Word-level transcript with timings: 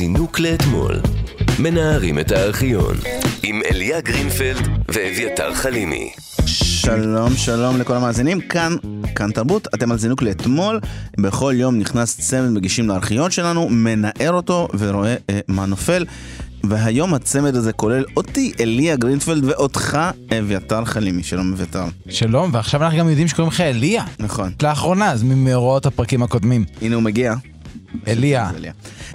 זינוק 0.00 0.40
לאתמול. 0.40 1.00
מנערים 1.58 2.18
את 2.18 2.32
הארכיון. 2.32 2.96
עם 3.42 3.60
אליה 3.70 4.00
גרינפלד 4.00 4.68
ואביתר 4.88 5.54
חלימי. 5.54 6.12
שלום 6.46 7.36
שלום 7.36 7.76
לכל 7.76 7.96
המאזינים, 7.96 8.40
כאן, 8.40 8.76
כאן 9.14 9.30
תרבות, 9.30 9.68
אתם 9.74 9.92
על 9.92 9.98
זינוק 9.98 10.22
לאתמול, 10.22 10.80
בכל 11.18 11.54
יום 11.56 11.78
נכנס 11.78 12.16
צמד 12.20 12.48
מגישים 12.48 12.88
לארכיון 12.88 13.30
שלנו, 13.30 13.68
מנער 13.70 14.32
אותו 14.32 14.68
ורואה 14.78 15.14
אה, 15.30 15.40
מה 15.48 15.66
נופל. 15.66 16.04
והיום 16.64 17.14
הצמד 17.14 17.54
הזה 17.54 17.72
כולל 17.72 18.04
אותי, 18.16 18.52
אליה 18.60 18.96
גרינפלד, 18.96 19.44
ואותך, 19.44 19.98
אביתר 20.38 20.84
חלימי. 20.84 21.22
שלום 21.22 21.52
אביתר. 21.52 21.84
שלום, 22.08 22.50
ועכשיו 22.52 22.82
אנחנו 22.82 22.98
גם 22.98 23.08
יודעים 23.08 23.28
שקוראים 23.28 23.52
לך 23.52 23.60
אליה. 23.60 24.04
נכון. 24.18 24.52
לאחרונה, 24.62 25.10
אז 25.10 25.22
ממאורעות 25.22 25.86
הפרקים 25.86 26.22
הקודמים. 26.22 26.64
הנה 26.82 26.94
הוא 26.94 27.02
מגיע. 27.02 27.34
אליה. 28.06 28.50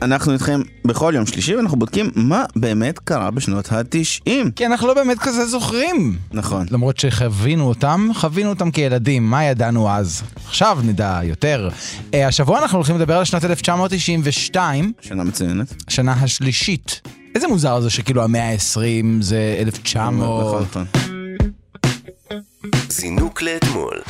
אנחנו 0.02 0.34
איתכם 0.34 0.62
בכל 0.86 1.14
יום 1.16 1.26
שלישי, 1.26 1.56
ואנחנו 1.56 1.78
בודקים 1.78 2.12
מה 2.16 2.44
באמת 2.56 3.00
קרה 3.00 3.32
בשנות 3.32 3.72
ה-90. 3.72 4.30
כי 4.56 4.66
אנחנו 4.66 4.88
לא 4.88 4.94
באמת 4.94 5.20
כזה 5.20 5.46
זוכרים. 5.46 6.18
נכון. 6.32 6.66
למרות 6.72 6.98
שחווינו 6.98 7.68
אותם, 7.68 8.10
חווינו 8.14 8.50
אותם 8.50 8.72
כילדים, 8.72 9.30
מה 9.30 9.44
ידענו 9.44 9.90
אז? 9.90 10.22
עכשיו 10.48 10.80
נדע 10.84 11.20
יותר. 11.24 11.70
אה, 12.14 12.28
השבוע 12.28 12.60
אנחנו 12.60 12.78
הולכים 12.78 12.96
לדבר 12.96 13.18
על 13.18 13.26
שנת 13.26 13.46
1992, 13.46 14.94
שנה 15.02 15.24
מצוינת. 15.24 15.74
שנה 15.88 16.14
השלישית. 16.14 17.02
איזה 17.36 17.48
מוזר 17.48 17.82
זה 17.82 17.90
שכאילו 17.90 18.24
המאה 18.24 18.52
ה-20 18.52 19.06
זה 19.22 19.56
1900. 19.60 20.46
נכון, 20.46 20.64
נכון. 20.64 20.86
זינוק 22.90 23.42
לאתמול. 23.42 24.02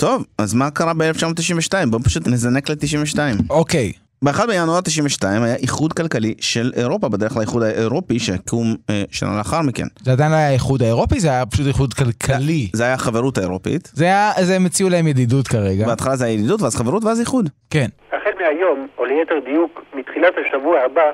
טוב, 0.00 0.24
אז 0.38 0.54
מה 0.54 0.70
קרה 0.70 0.92
ב-1992? 0.94 1.72
בואו 1.90 2.02
פשוט 2.02 2.22
נזנק 2.26 2.70
ל-92. 2.70 3.18
אוקיי, 3.50 3.92
ב-1 4.24 4.46
בינואר 4.46 4.80
92 4.80 5.42
היה 5.42 5.56
איחוד 5.56 5.92
כלכלי 5.92 6.34
של 6.40 6.70
אירופה, 6.76 7.08
בדרך 7.08 7.36
לאיחוד 7.36 7.62
האירופי 7.62 8.18
שיקום 8.18 8.66
אה, 8.90 9.02
שנה 9.10 9.38
לאחר 9.38 9.62
מכן. 9.62 9.82
זה 10.02 10.12
עדיין 10.12 10.30
לא 10.30 10.36
היה 10.36 10.48
האיחוד 10.48 10.82
האירופי, 10.82 11.20
זה 11.20 11.28
היה 11.28 11.46
פשוט 11.46 11.66
איחוד 11.66 11.94
כלכלי. 11.94 12.68
זה 12.72 12.84
היה 12.84 12.94
החברות 12.94 13.38
האירופית. 13.38 13.90
זה 13.92 14.04
היה, 14.04 14.32
זה 14.40 14.56
הם 14.56 14.66
הציעו 14.66 14.90
להם 14.90 15.06
ידידות 15.06 15.48
כרגע. 15.48 15.86
בהתחלה 15.86 16.16
זה 16.16 16.24
היה 16.24 16.34
ידידות, 16.34 16.62
ואז 16.62 16.76
חברות, 16.76 17.04
ואז 17.04 17.20
איחוד. 17.20 17.48
כן. 17.70 17.86
החל 18.08 18.30
מהיום, 18.40 18.86
או 18.98 19.04
ליתר 19.04 19.38
דיוק, 19.44 19.84
מתחילת 19.94 20.34
השבוע 20.46 20.80
הבא, 20.80 21.10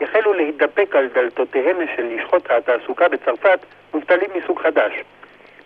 יחלו 0.00 0.32
להידפק 0.32 0.94
על 0.98 1.06
דלתותיהם 1.14 1.76
של 1.96 2.02
לשכות 2.02 2.48
התעסוקה 2.58 3.04
בצרפת 3.08 3.58
מובטלים 3.94 4.30
מסוג 4.42 4.58
חדש. 4.62 4.92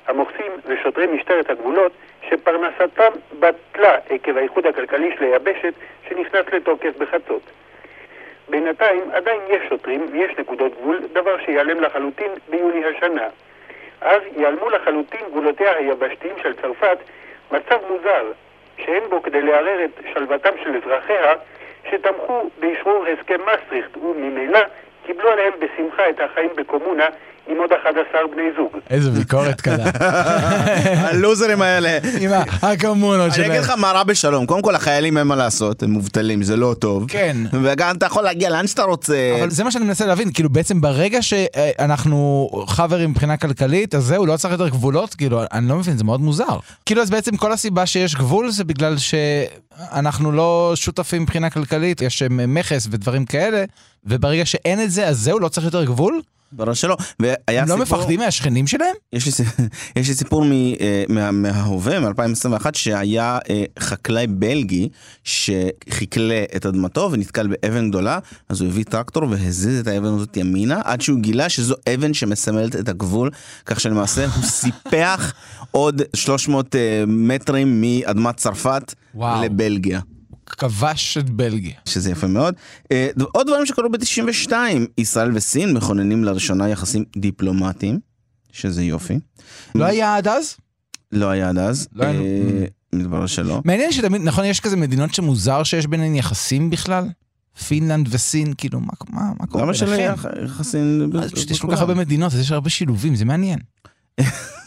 המוחסים 0.07 0.53
ושוטרי 0.67 1.07
משטרת 1.07 1.51
הגבולות 1.51 1.93
שפרנסתם 2.31 3.13
בטלה 3.41 3.97
עקב 4.11 4.37
האיחוד 4.37 4.67
הכלכלי 4.67 5.17
של 5.19 5.25
היבשת 5.25 5.75
שנכנס 6.09 6.47
לתוקף 6.53 6.97
בחצות. 6.99 7.43
בינתיים 8.49 9.03
עדיין 9.13 9.41
יש 9.49 9.69
שוטרים 9.69 10.07
ויש 10.13 10.39
נקודות 10.39 10.73
גבול, 10.81 11.01
דבר 11.13 11.39
שיעלם 11.45 11.81
לחלוטין 11.81 12.31
ביוני 12.49 12.85
השנה. 12.85 13.29
אז 14.01 14.23
ייעלמו 14.37 14.71
לחלוטין 14.71 15.21
גבולותיה 15.31 15.77
היבשתיים 15.77 16.35
של 16.43 16.53
צרפת, 16.63 16.99
מצב 17.53 17.79
מוזר, 17.91 18.33
שאין 18.79 19.03
בו 19.09 19.23
כדי 19.23 19.43
לערער 19.43 19.85
את 19.85 20.01
שלוותם 20.13 20.51
של 20.63 20.77
אזרחיה, 20.77 21.35
שתמכו 21.91 22.51
באשרור 22.59 23.07
הסכם 23.07 23.41
מסטריכט, 23.41 23.97
וממילא 23.97 24.61
קיבלו 25.07 25.31
עליהם 25.31 25.53
בשמחה 25.59 26.11
את 26.11 26.21
החיים 26.21 26.51
בקומונה 26.57 27.07
עם 27.49 27.57
עוד 27.59 27.71
11 27.83 28.21
בני 28.33 28.43
זוג. 28.57 28.81
איזה 28.91 29.11
ביקורת 29.11 29.61
קלה. 29.61 29.85
הלוזרים 31.09 31.63
האלה. 31.63 31.99
עם 32.21 32.31
הקומונות 32.63 33.27
אני 33.27 33.35
שלהם. 33.35 33.51
אגיד 33.51 33.61
לך 33.63 33.71
מה 33.71 33.93
רע 33.93 34.03
בשלום, 34.05 34.47
קודם 34.47 34.63
כל 34.63 34.75
החיילים 34.75 35.19
אין 35.19 35.27
מה 35.27 35.37
לעשות, 35.37 35.83
הם 35.83 35.91
מובטלים, 35.91 36.43
זה 36.43 36.57
לא 36.57 36.75
טוב. 36.79 37.05
כן. 37.09 37.37
וגם 37.63 37.97
אתה 37.97 38.07
יכול 38.07 38.23
להגיע 38.23 38.51
לאן 38.51 38.67
שאתה 38.67 38.83
רוצה. 38.83 39.37
אבל 39.41 39.51
זה 39.51 39.65
מה 39.65 39.71
שאני 39.71 39.85
מנסה 39.85 40.07
להבין, 40.07 40.33
כאילו 40.33 40.51
בעצם 40.51 40.81
ברגע 40.81 41.23
שאנחנו 41.23 42.51
חברים 42.67 43.11
מבחינה 43.11 43.37
כלכלית, 43.37 43.95
אז 43.95 44.05
זהו, 44.05 44.27
לא 44.27 44.37
צריך 44.37 44.53
יותר 44.53 44.69
גבולות, 44.69 45.15
כאילו, 45.15 45.41
אני 45.53 45.69
לא 45.69 45.77
מבין, 45.77 45.97
זה 45.97 46.05
מאוד 46.05 46.21
מוזר. 46.21 46.59
כאילו, 46.87 47.03
אז 47.03 47.11
בעצם 47.11 47.37
כל 47.37 47.53
הסיבה 47.53 47.87
שיש 47.87 48.15
גבול 48.15 48.51
זה 48.51 48.65
בגלל 48.65 48.97
שאנחנו 48.99 50.33
לא 50.33 50.73
שותפים 50.75 51.23
מבחינה 51.23 51.51
כלכלית, 51.51 52.03
יש 52.03 52.23
אה, 52.23 52.29
מכס 52.31 52.89
ודברים 52.91 53.25
כאלה, 53.25 53.65
וברגע 54.05 54.45
שאין 54.47 54.81
את 54.83 54.91
זה, 54.91 55.07
אז 55.09 55.19
זהו, 55.19 55.39
לא 55.39 55.49
צריך 55.49 55.67
יותר 55.67 55.85
גבול? 55.85 56.21
ברור 56.57 56.75
שלא. 56.75 56.97
והיה 57.21 57.63
הם 57.63 57.69
לא 57.69 57.77
מפחדים 57.77 58.21
מהשכנים 58.21 58.67
שלהם? 58.67 58.95
יש 59.13 59.27
לי, 59.27 59.47
יש 59.97 60.09
לי 60.09 60.15
סיפור 60.15 60.45
מ, 60.45 60.53
אה, 60.53 61.05
מה, 61.09 61.31
מההווה, 61.31 62.01
מ-2021, 62.01 62.67
שהיה 62.73 63.39
אה, 63.51 63.65
חקלאי 63.79 64.27
בלגי 64.27 64.89
שחקלה 65.25 66.45
את 66.57 66.67
אדמתו 66.67 67.09
ונתקל 67.13 67.47
באבן 67.47 67.89
גדולה, 67.91 68.19
אז 68.49 68.61
הוא 68.61 68.69
הביא 68.69 68.85
טרקטור 68.85 69.23
והזיז 69.31 69.81
את 69.81 69.87
האבן 69.87 70.15
הזאת 70.15 70.37
ימינה, 70.37 70.81
עד 70.85 71.01
שהוא 71.01 71.19
גילה 71.21 71.49
שזו 71.49 71.75
אבן 71.95 72.15
שמסמלת 72.15 72.77
את 72.77 72.89
הגבול, 72.89 73.31
כך 73.67 73.81
שלמעשה 73.81 74.25
הוא 74.25 74.45
סיפח 74.61 75.33
עוד 75.71 76.03
300 76.17 76.77
אה, 76.77 77.05
מטרים 77.07 77.81
מאדמת 77.81 78.37
צרפת 78.37 78.95
וואו. 79.15 79.45
לבלגיה. 79.45 80.01
כבש 80.47 81.19
את 81.19 81.31
בלגיה. 81.31 81.75
שזה 81.85 82.11
יפה 82.11 82.27
מאוד. 82.27 82.55
אה, 82.93 83.09
עוד 83.33 83.47
דברים 83.47 83.67
שקרו 83.67 83.89
ב-92, 83.91 84.53
ישראל 84.99 85.31
וסין 85.37 85.73
מכוננים 85.75 86.25
לראשונה 86.25 86.69
יחסים 86.69 87.05
דיפלומטיים, 87.17 87.99
שזה 88.53 88.83
יופי. 88.85 89.19
לא 89.75 89.85
היה 89.85 90.17
עד 90.17 90.29
אז? 90.29 90.57
לא 91.13 91.27
היה 91.31 91.49
עד 91.49 91.59
אז, 91.59 91.89
לא 91.93 92.05
היה- 92.05 92.21
אה, 92.21 92.65
מתברר 92.93 93.27
שלא. 93.27 93.63
מעניין 93.65 93.93
שתמיד, 93.93 94.21
נכון, 94.25 94.45
יש 94.45 94.61
כזה 94.61 94.77
מדינות 94.77 95.15
שמוזר 95.15 95.63
שיש 95.63 95.87
ביניהן 95.87 96.15
יחסים 96.15 96.71
בכלל? 96.71 97.05
פינלנד 97.69 98.09
וסין, 98.11 98.53
כאילו, 98.59 98.81
מה, 98.81 98.93
מה, 99.11 99.21
מה 99.41 99.47
קורה 99.47 99.65
למה 99.65 99.75
שלא 99.75 99.87
ביניכם? 99.97 100.03
יהיה 100.03 100.13
יח- 100.13 100.51
יחסים... 100.51 101.11
פשוט 101.35 101.51
יש 101.51 101.61
כל 101.61 101.69
כך 101.73 101.81
הרבה 101.81 101.95
מדינות, 101.95 102.33
אז 102.33 102.41
יש 102.41 102.53
הרבה 102.53 102.71
שילובים, 102.71 103.15
זה 103.17 103.25
מעניין. 103.25 103.59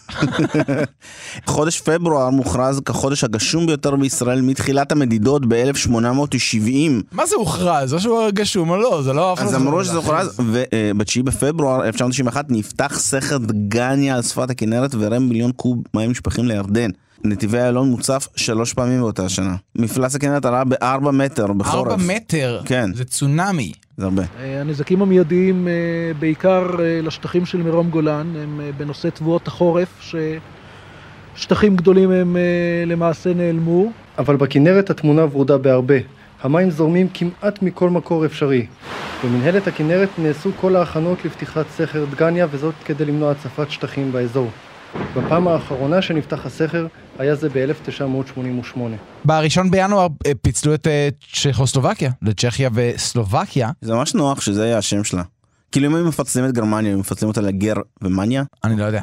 חודש 1.45 1.81
פברואר 1.81 2.29
מוכרז 2.29 2.81
כחודש 2.85 3.23
הגשום 3.23 3.67
ביותר 3.67 3.95
בישראל 3.95 4.41
מתחילת 4.41 4.91
המדידות 4.91 5.45
ב-1870. 5.47 6.91
מה 7.11 7.25
זה 7.25 7.35
הוכרז? 7.35 7.93
או 7.93 7.99
שהוא 7.99 8.29
גשום 8.29 8.69
או 8.69 8.77
לא, 8.77 9.01
זה 9.03 9.13
לא... 9.13 9.35
אז 9.37 9.53
לא 9.53 9.57
אמרו 9.57 9.71
יודע. 9.71 9.83
שזה 9.83 9.97
הוכרז, 9.97 10.39
וב-9 10.39 11.23
בפברואר 11.23 11.85
1991 11.85 12.45
נפתח 12.49 12.99
סכר 12.99 13.37
דגניה 13.37 14.15
על 14.15 14.21
שפת 14.21 14.49
הכנרת 14.49 14.95
ורם 14.99 15.23
מיליון 15.23 15.51
קוב 15.51 15.77
מים 15.93 16.11
נשפכים 16.11 16.45
לירדן. 16.45 16.89
נתיבי 17.23 17.57
איילון 17.57 17.89
מוצף 17.89 18.27
שלוש 18.35 18.73
פעמים 18.73 19.01
באותה 19.01 19.29
שנה. 19.29 19.55
מפלס 19.75 20.15
הכנרת 20.15 20.45
עלה 20.45 20.63
בארבע 20.63 21.11
מטר 21.11 21.53
בחורף. 21.53 21.91
ארבע 21.91 22.03
מטר, 22.07 22.61
כן. 22.65 22.93
זה 22.93 23.05
צונאמי. 23.05 23.71
זה 23.99 24.05
הרבה. 24.05 24.23
אה, 24.39 24.61
הנזקים 24.61 25.01
המיידיים 25.01 25.67
אה, 25.67 25.73
בעיקר 26.19 26.69
אה, 26.79 26.99
לשטחים 27.03 27.45
של 27.45 27.57
מרום 27.57 27.89
גולן 27.89 28.33
הם 28.35 28.61
בנושא 28.77 29.09
תבואות 29.09 29.47
החורף, 29.47 30.11
ששטחים 31.35 31.75
גדולים 31.75 32.11
הם 32.11 32.37
למעשה 32.85 33.33
נעלמו. 33.33 33.91
אבל 34.17 34.35
בכנרת 34.35 34.89
התמונה 34.89 35.25
ורודה 35.25 35.57
בהרבה. 35.57 35.95
המים 36.41 36.69
זורמים 36.69 37.07
כמעט 37.13 37.61
מכל 37.61 37.89
מקור 37.89 38.25
אפשרי. 38.25 38.65
במנהלת 39.23 39.67
הכנרת 39.67 40.09
נעשו 40.17 40.51
כל 40.61 40.75
ההכנות 40.75 41.25
לפתיחת 41.25 41.65
סכר 41.69 42.05
דגניה 42.05 42.47
וזאת 42.51 42.75
כדי 42.85 43.05
למנוע 43.05 43.31
הצפת 43.31 43.71
שטחים 43.71 44.11
באזור. 44.11 44.49
בפעם 45.15 45.47
האחרונה 45.47 46.01
שנפתח 46.01 46.45
הסכר 46.45 46.87
היה 47.19 47.35
זה 47.35 47.49
ב-1988. 47.49 48.79
בראשון 49.25 49.71
בינואר 49.71 50.07
אה, 50.25 50.31
פיצלו 50.41 50.73
את 50.73 50.87
אה, 50.87 51.09
צ'כוסלובקיה 51.33 52.11
לצ'כיה 52.21 52.69
וסלובקיה. 52.73 53.69
זה 53.81 53.93
ממש 53.93 54.15
נוח 54.15 54.41
שזה 54.41 54.65
יהיה 54.65 54.77
השם 54.77 55.03
שלה. 55.03 55.23
כאילו 55.71 55.87
אם 55.87 55.95
היו 55.95 56.05
מפצלים 56.05 56.45
את 56.45 56.53
גרמניה, 56.53 56.91
היו 56.91 56.99
מפצלים 56.99 57.29
אותה 57.29 57.41
לגר 57.41 57.73
ומניה. 58.01 58.43
אני 58.63 58.77
לא 58.77 58.83
יודע. 58.85 59.01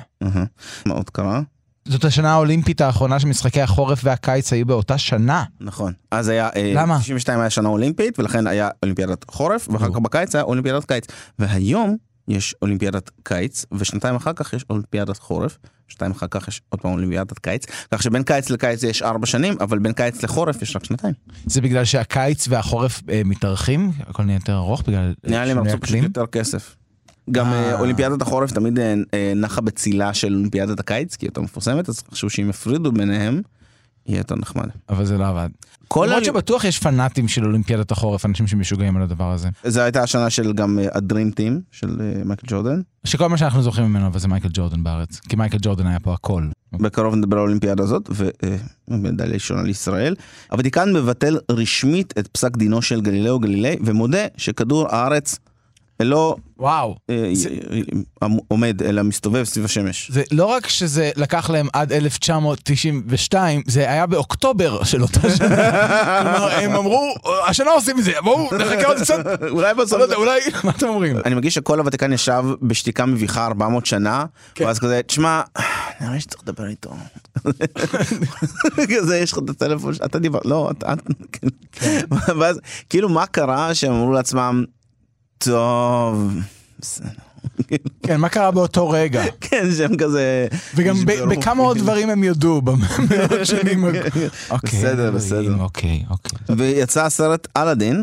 מה 0.86 0.94
עוד 0.94 1.10
קרה? 1.10 1.40
זאת 1.88 2.04
השנה 2.04 2.32
האולימפית 2.32 2.80
האחרונה 2.80 3.20
שמשחקי 3.20 3.60
החורף 3.60 4.00
והקיץ 4.04 4.52
היו 4.52 4.66
באותה 4.66 4.98
שנה. 4.98 5.44
נכון. 5.60 5.92
אז 6.10 6.28
היה... 6.28 6.48
אה, 6.56 6.72
למה? 6.74 6.98
92 7.00 7.40
היה 7.40 7.50
שנה 7.50 7.68
אולימפית, 7.68 8.18
ולכן 8.18 8.46
היה 8.46 8.68
אולימפיאדת 8.82 9.24
חורף, 9.30 9.68
ואחר 9.68 9.88
כך 9.90 9.98
בקיץ 9.98 10.34
היה 10.34 10.44
אולימפיאדת 10.44 10.84
קיץ. 10.84 11.06
והיום 11.38 11.96
יש 12.28 12.54
אולימפיאדת 12.62 13.10
קיץ, 13.22 13.64
ושנתיים 13.72 14.16
אחר 14.16 14.32
כך 14.32 14.52
יש 14.52 14.64
אולימפיאדת 14.70 15.18
חורף, 15.18 15.58
שנתיים 15.88 16.10
אחר 16.10 16.26
כך 16.30 16.48
יש 16.48 16.62
עוד 16.68 16.80
פעם 16.80 16.92
אולימפיאדת 16.92 17.38
קיץ, 17.38 17.66
כך 17.90 18.02
שבין 18.02 18.22
קיץ 18.22 18.50
לקיץ 18.50 18.82
יש 18.82 19.02
ארבע 19.02 19.26
שנים, 19.26 19.54
אבל 19.60 19.78
בין 19.78 19.92
קיץ 19.92 20.22
לחורף 20.22 20.62
יש 20.62 20.76
רק 20.76 20.84
שנתיים. 20.84 21.14
זה 21.46 21.60
בגלל 21.60 21.84
שהקיץ 21.84 22.46
והחורף 22.48 23.02
אה, 23.10 23.22
מתארחים, 23.24 23.90
הכל 24.06 24.22
נהיה 24.22 24.36
יותר 24.36 24.56
ארוך 24.56 24.82
בגלל 24.86 25.14
אה, 25.24 25.30
נראה 25.30 25.44
לי 25.44 25.50
הם 25.50 25.58
רצו 25.58 25.80
פשוט. 25.80 26.02
יותר 26.02 26.26
כסף. 26.26 26.76
גם 27.30 27.52
אה. 27.52 27.72
אה, 27.72 27.80
אולימפיאדת 27.80 28.22
החורף 28.22 28.52
תמיד 28.52 28.78
אה, 28.78 28.94
אה, 29.14 29.32
נחה 29.36 29.60
בצילה 29.60 30.14
של 30.14 30.34
אולימפיאדת 30.34 30.80
הקיץ, 30.80 31.16
כי 31.16 31.26
היא 31.26 31.28
יותר 31.28 31.40
מפורסמת, 31.40 31.88
אז 31.88 32.02
חשבו 32.10 32.30
שאם 32.30 32.50
יפרידו 32.50 32.92
ביניהם, 32.92 33.42
יהיה 34.06 34.18
יותר 34.18 34.34
נחמד. 34.34 34.66
אבל 34.88 35.04
זה 35.04 35.18
לא 35.18 35.28
עבד. 35.28 35.48
למרות 35.96 36.22
ה- 36.22 36.24
שבטוח 36.24 36.64
יש 36.64 36.78
פנאטים 36.78 37.28
של 37.28 37.44
אולימפיאדת 37.44 37.90
החורף, 37.90 38.26
אנשים 38.26 38.46
שמשוגעים 38.46 38.96
על 38.96 39.02
הדבר 39.02 39.32
הזה. 39.32 39.48
זו 39.64 39.80
הייתה 39.80 40.02
השנה 40.02 40.30
של 40.30 40.52
גם 40.52 40.78
אה, 40.78 40.86
הדרים 40.92 41.30
טים 41.30 41.60
של 41.72 42.00
אה, 42.00 42.24
מייקל 42.24 42.46
ג'ורדן. 42.50 42.80
שכל 43.04 43.26
מה 43.28 43.36
שאנחנו 43.36 43.62
זוכרים 43.62 43.86
ממנו, 43.86 44.06
אבל 44.06 44.18
זה 44.18 44.28
מייקל 44.28 44.48
ג'ורדן 44.52 44.82
בארץ. 44.82 45.20
כי 45.28 45.36
מייקל 45.36 45.58
ג'ורדן 45.62 45.86
היה 45.86 46.00
פה 46.00 46.14
הכל. 46.14 46.44
בקרוב 46.72 47.14
נדבר 47.14 47.36
על 47.36 47.40
האולימפיאדה 47.40 47.82
הזאת, 47.82 48.10
ומדליה 48.88 49.34
ראשונה 49.34 49.62
לישראל. 49.62 50.14
הוותיקן 50.50 50.92
מבטל 50.92 51.38
רשמית 51.50 52.14
את 52.18 52.26
פסק 52.28 52.56
דינו 52.56 52.82
של 52.82 53.00
גלילאו 53.00 53.38
גלילי, 53.38 53.76
ומודה 53.84 54.26
שכדור 54.36 54.86
הארץ 54.90 55.38
לא 56.00 56.36
וואו. 56.58 56.96
אה, 57.10 57.32
אה, 58.22 58.28
עומד, 58.48 58.82
אלא 58.82 59.02
מסתובב 59.02 59.44
סביב 59.44 59.64
השמש. 59.64 60.10
זה 60.10 60.22
לא 60.32 60.46
רק 60.46 60.68
שזה 60.68 61.10
לקח 61.16 61.50
להם 61.50 61.68
עד 61.72 61.92
1992, 61.92 63.62
זה 63.66 63.90
היה 63.90 64.06
באוקטובר 64.06 64.84
של 64.84 65.02
אותה 65.02 65.36
שנה. 65.36 65.56
כלומר, 66.22 66.50
הם 66.50 66.72
אמרו, 66.72 67.14
השנה 67.46 67.70
עושים 67.70 67.98
את 67.98 68.04
זה, 68.04 68.12
בואו 68.22 68.48
נחכה 68.56 68.86
עוד 68.86 68.96
קצת. 68.96 69.26
אולי 69.50 69.74
בסוף... 69.74 69.98
לא 69.98 70.04
יודע, 70.04 70.16
אולי, 70.16 70.40
מה 70.64 70.70
אתם 70.70 70.88
אומרים? 70.88 71.16
אני 71.24 71.34
מרגיש 71.34 71.54
שכל 71.54 71.78
הוותיקן 71.78 72.12
ישב 72.12 72.44
בשתיקה 72.62 73.06
מביכה 73.06 73.46
400 73.46 73.86
שנה, 73.86 74.24
כן. 74.54 74.64
ואז 74.64 74.78
כזה, 74.78 75.00
תשמע, 75.06 75.42
נראה 76.00 76.12
לי 76.12 76.20
שצריך 76.20 76.42
לדבר 76.42 76.66
איתו. 76.66 76.90
כזה, 78.96 79.18
יש 79.18 79.32
לך 79.32 79.38
את 79.38 79.50
הטלפון, 79.50 79.94
אתה 80.04 80.18
דיבר, 80.18 80.40
לא, 80.44 80.70
אתה, 80.70 80.94
כן. 81.32 81.48
ואז, 82.40 82.60
כאילו, 82.90 83.08
מה 83.08 83.26
קרה 83.26 83.74
שהם 83.74 83.92
אמרו 83.92 84.12
לעצמם, 84.12 84.64
טוב. 85.38 86.32
כן, 88.02 88.20
מה 88.20 88.28
קרה 88.28 88.50
באותו 88.50 88.90
רגע? 88.90 89.22
כן, 89.40 89.66
שהם 89.76 89.96
כזה... 89.96 90.46
וגם. 90.74 90.96
בכמה 91.30 91.62
עוד 91.62 91.78
דברים 91.78 92.10
הם 92.10 92.24
יודו 92.24 92.62
במאות 92.62 92.90
שנים. 93.44 93.84
אוקיי, 93.84 94.78
בסדר, 94.80 94.92
אלוהים, 94.92 95.14
בסדר. 95.14 95.56
אוקיי, 95.60 96.04
אוקיי. 96.10 96.38
ויצא 96.56 97.04
הסרט 97.04 97.48
אלאדין, 97.56 98.02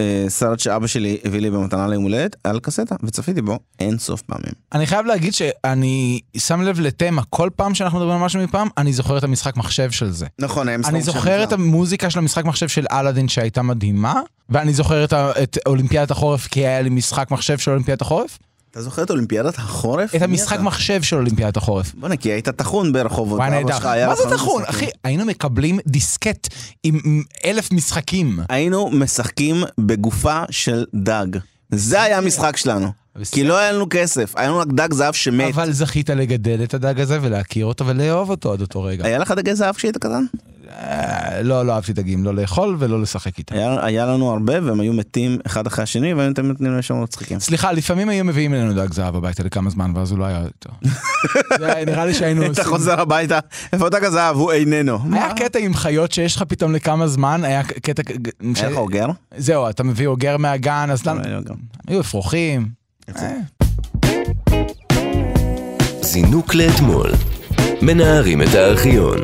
אה, 0.00 0.24
סרט 0.28 0.58
שאבא 0.58 0.86
שלי 0.86 1.18
הביא 1.24 1.40
לי 1.40 1.50
במתנה 1.50 1.86
ליום 1.86 2.02
הולדת, 2.02 2.36
על 2.44 2.60
קסטה, 2.60 2.94
וצפיתי 3.02 3.42
בו 3.42 3.58
אין 3.78 3.98
סוף 3.98 4.22
פעמים. 4.22 4.52
אני 4.72 4.86
חייב 4.86 5.06
להגיד 5.06 5.34
שאני 5.34 6.20
שם 6.36 6.62
לב 6.62 6.80
לתמה, 6.80 7.22
כל 7.30 7.50
פעם 7.56 7.74
שאנחנו 7.74 7.98
מדברים 7.98 8.18
על 8.18 8.24
משהו 8.24 8.40
מפעם, 8.40 8.68
אני 8.78 8.92
זוכר 8.92 9.18
את 9.18 9.24
המשחק 9.24 9.56
מחשב 9.56 9.90
של 9.90 10.10
זה. 10.10 10.26
נכון, 10.38 10.68
אני 10.68 10.82
שם 10.84 11.00
זוכר 11.00 11.42
את. 11.42 11.52
המוזיקה 11.52 12.10
של 12.10 12.18
המשחק 12.18 12.44
מחשב 12.44 12.68
של 12.68 12.86
אלאדין 12.92 13.28
שהייתה 13.28 13.62
מדהימה, 13.62 14.20
ואני 14.48 14.72
זוכר 14.74 15.04
את, 15.04 15.12
את 15.12 15.58
אולימפיאדת 15.66 16.10
החורף 16.10 16.46
כי 16.46 16.60
היה 16.60 16.82
לי 16.82 16.90
משחק 16.90 17.30
מחשב 17.30 17.58
של 17.58 17.70
אולימפיאדת 17.70 18.00
החורף, 18.00 18.38
אתה 18.70 18.82
זוכר 18.82 19.02
את 19.02 19.10
אולימפיאדת 19.10 19.58
החורף? 19.58 20.14
את 20.14 20.22
המשחק? 20.22 20.60
מחשב 20.60 21.02
של 21.02 21.16
אולימפיאדת 21.16 21.56
החורף. 21.56 21.94
בוא'נה, 21.94 22.16
כי 22.16 22.32
היית 22.32 22.48
טחון 22.48 22.92
ברחובות. 22.92 23.38
וואי 23.38 23.50
נהדר. 23.50 23.78
מה 24.08 24.16
זה? 24.16 24.26
משחקים. 24.26 24.64
אחי, 24.66 24.86
היינו 25.04 25.24
מקבלים 25.24 25.78
דיסקט 25.86 26.48
עם 26.82 27.22
אלף 27.44 27.72
משחקים. 27.72 28.40
היינו 28.48 28.90
משחקים 28.90 29.56
בגופה 29.78 30.42
של 30.50 30.84
דג. 30.94 31.26
זה 31.70 32.02
היה 32.02 32.18
המשחק 32.18 32.56
שלנו. 32.56 32.92
כי 33.32 33.44
לא 33.44 33.58
היה 33.58 33.72
לנו 33.72 33.86
כסף, 33.90 34.32
היה 34.36 34.48
לנו 34.48 34.58
רק 34.58 34.68
דג 34.68 34.92
זהב 34.92 35.14
שמת. 35.14 35.54
אבל 35.54 35.72
זכית 35.72 36.10
לגדל 36.10 36.60
את 36.64 36.74
הדג 36.74 37.00
הזה 37.00 37.18
ולהכיר 37.22 37.66
אותו 37.66 37.86
ולאהוב 37.86 38.30
אותו 38.30 38.52
עד 38.52 38.60
אותו 38.60 38.82
רגע. 38.82 39.06
היה 39.06 39.18
לך 39.18 39.30
דגי 39.30 39.54
זהב 39.54 39.74
כשהיית 39.74 39.98
קטן? 39.98 40.24
אה, 40.70 41.42
לא, 41.42 41.66
לא 41.66 41.72
אהבתי 41.72 41.92
דגים, 41.92 42.24
לא 42.24 42.34
לאכול 42.34 42.76
ולא 42.78 43.02
לשחק 43.02 43.38
איתם. 43.38 43.54
היה, 43.54 43.84
היה 43.86 44.06
לנו 44.06 44.30
הרבה 44.30 44.54
והם 44.64 44.80
היו 44.80 44.92
מתים 44.92 45.38
אחד 45.46 45.66
אחרי 45.66 45.82
השני 45.82 46.14
והיינו 46.14 46.34
תמיד 46.34 46.48
נותנים 46.50 46.72
להם 46.72 46.82
שם 46.82 47.02
מצחיקים. 47.02 47.40
סליחה, 47.40 47.72
לפעמים 47.72 48.08
היו 48.08 48.24
מביאים 48.24 48.54
אלינו 48.54 48.74
דג 48.74 48.92
זהב 48.92 49.16
הביתה 49.16 49.42
לכמה 49.42 49.70
זמן 49.70 49.92
ואז 49.96 50.10
הוא 50.10 50.18
לא 50.18 50.24
היה 50.24 50.42
היה- 51.60 51.84
נראה 51.84 52.04
לי 52.06 52.14
שהיינו 52.14 52.42
אתה 52.42 52.48
עושים... 52.50 52.64
חוזר 52.64 53.00
הביתה, 53.00 53.38
איפה 53.72 53.88
דג 53.88 54.04
הזהב? 54.04 54.36
הוא 54.36 54.52
איננו. 54.52 54.98
היה 55.12 55.34
קטע 55.34 55.58
עם 55.58 55.74
חיות 55.74 56.12
שיש 56.12 56.36
לך 56.36 56.42
פתאום 56.42 56.72
לכמה 56.74 57.08
זמן, 57.08 57.40
היה 57.44 57.62
קטע... 57.64 58.02
היה 58.56 58.70
לך 58.70 58.76
אוגר? 58.76 59.06
זהו, 59.36 59.68
אתה 59.70 59.82
מביא 59.84 60.06
אוגר 60.06 60.36
מהגן, 60.36 60.88
אז 60.92 61.06
לנו... 61.06 61.20
היה 61.24 61.36
אוגר. 61.36 61.54
היו 61.88 62.00
אפרוחים. 62.00 62.68
אה, 63.16 63.36
זינוק 66.02 66.54
לאתמול. 66.54 67.10
מנערים 67.82 68.42
את 68.42 68.54
הארכיון. 68.54 69.18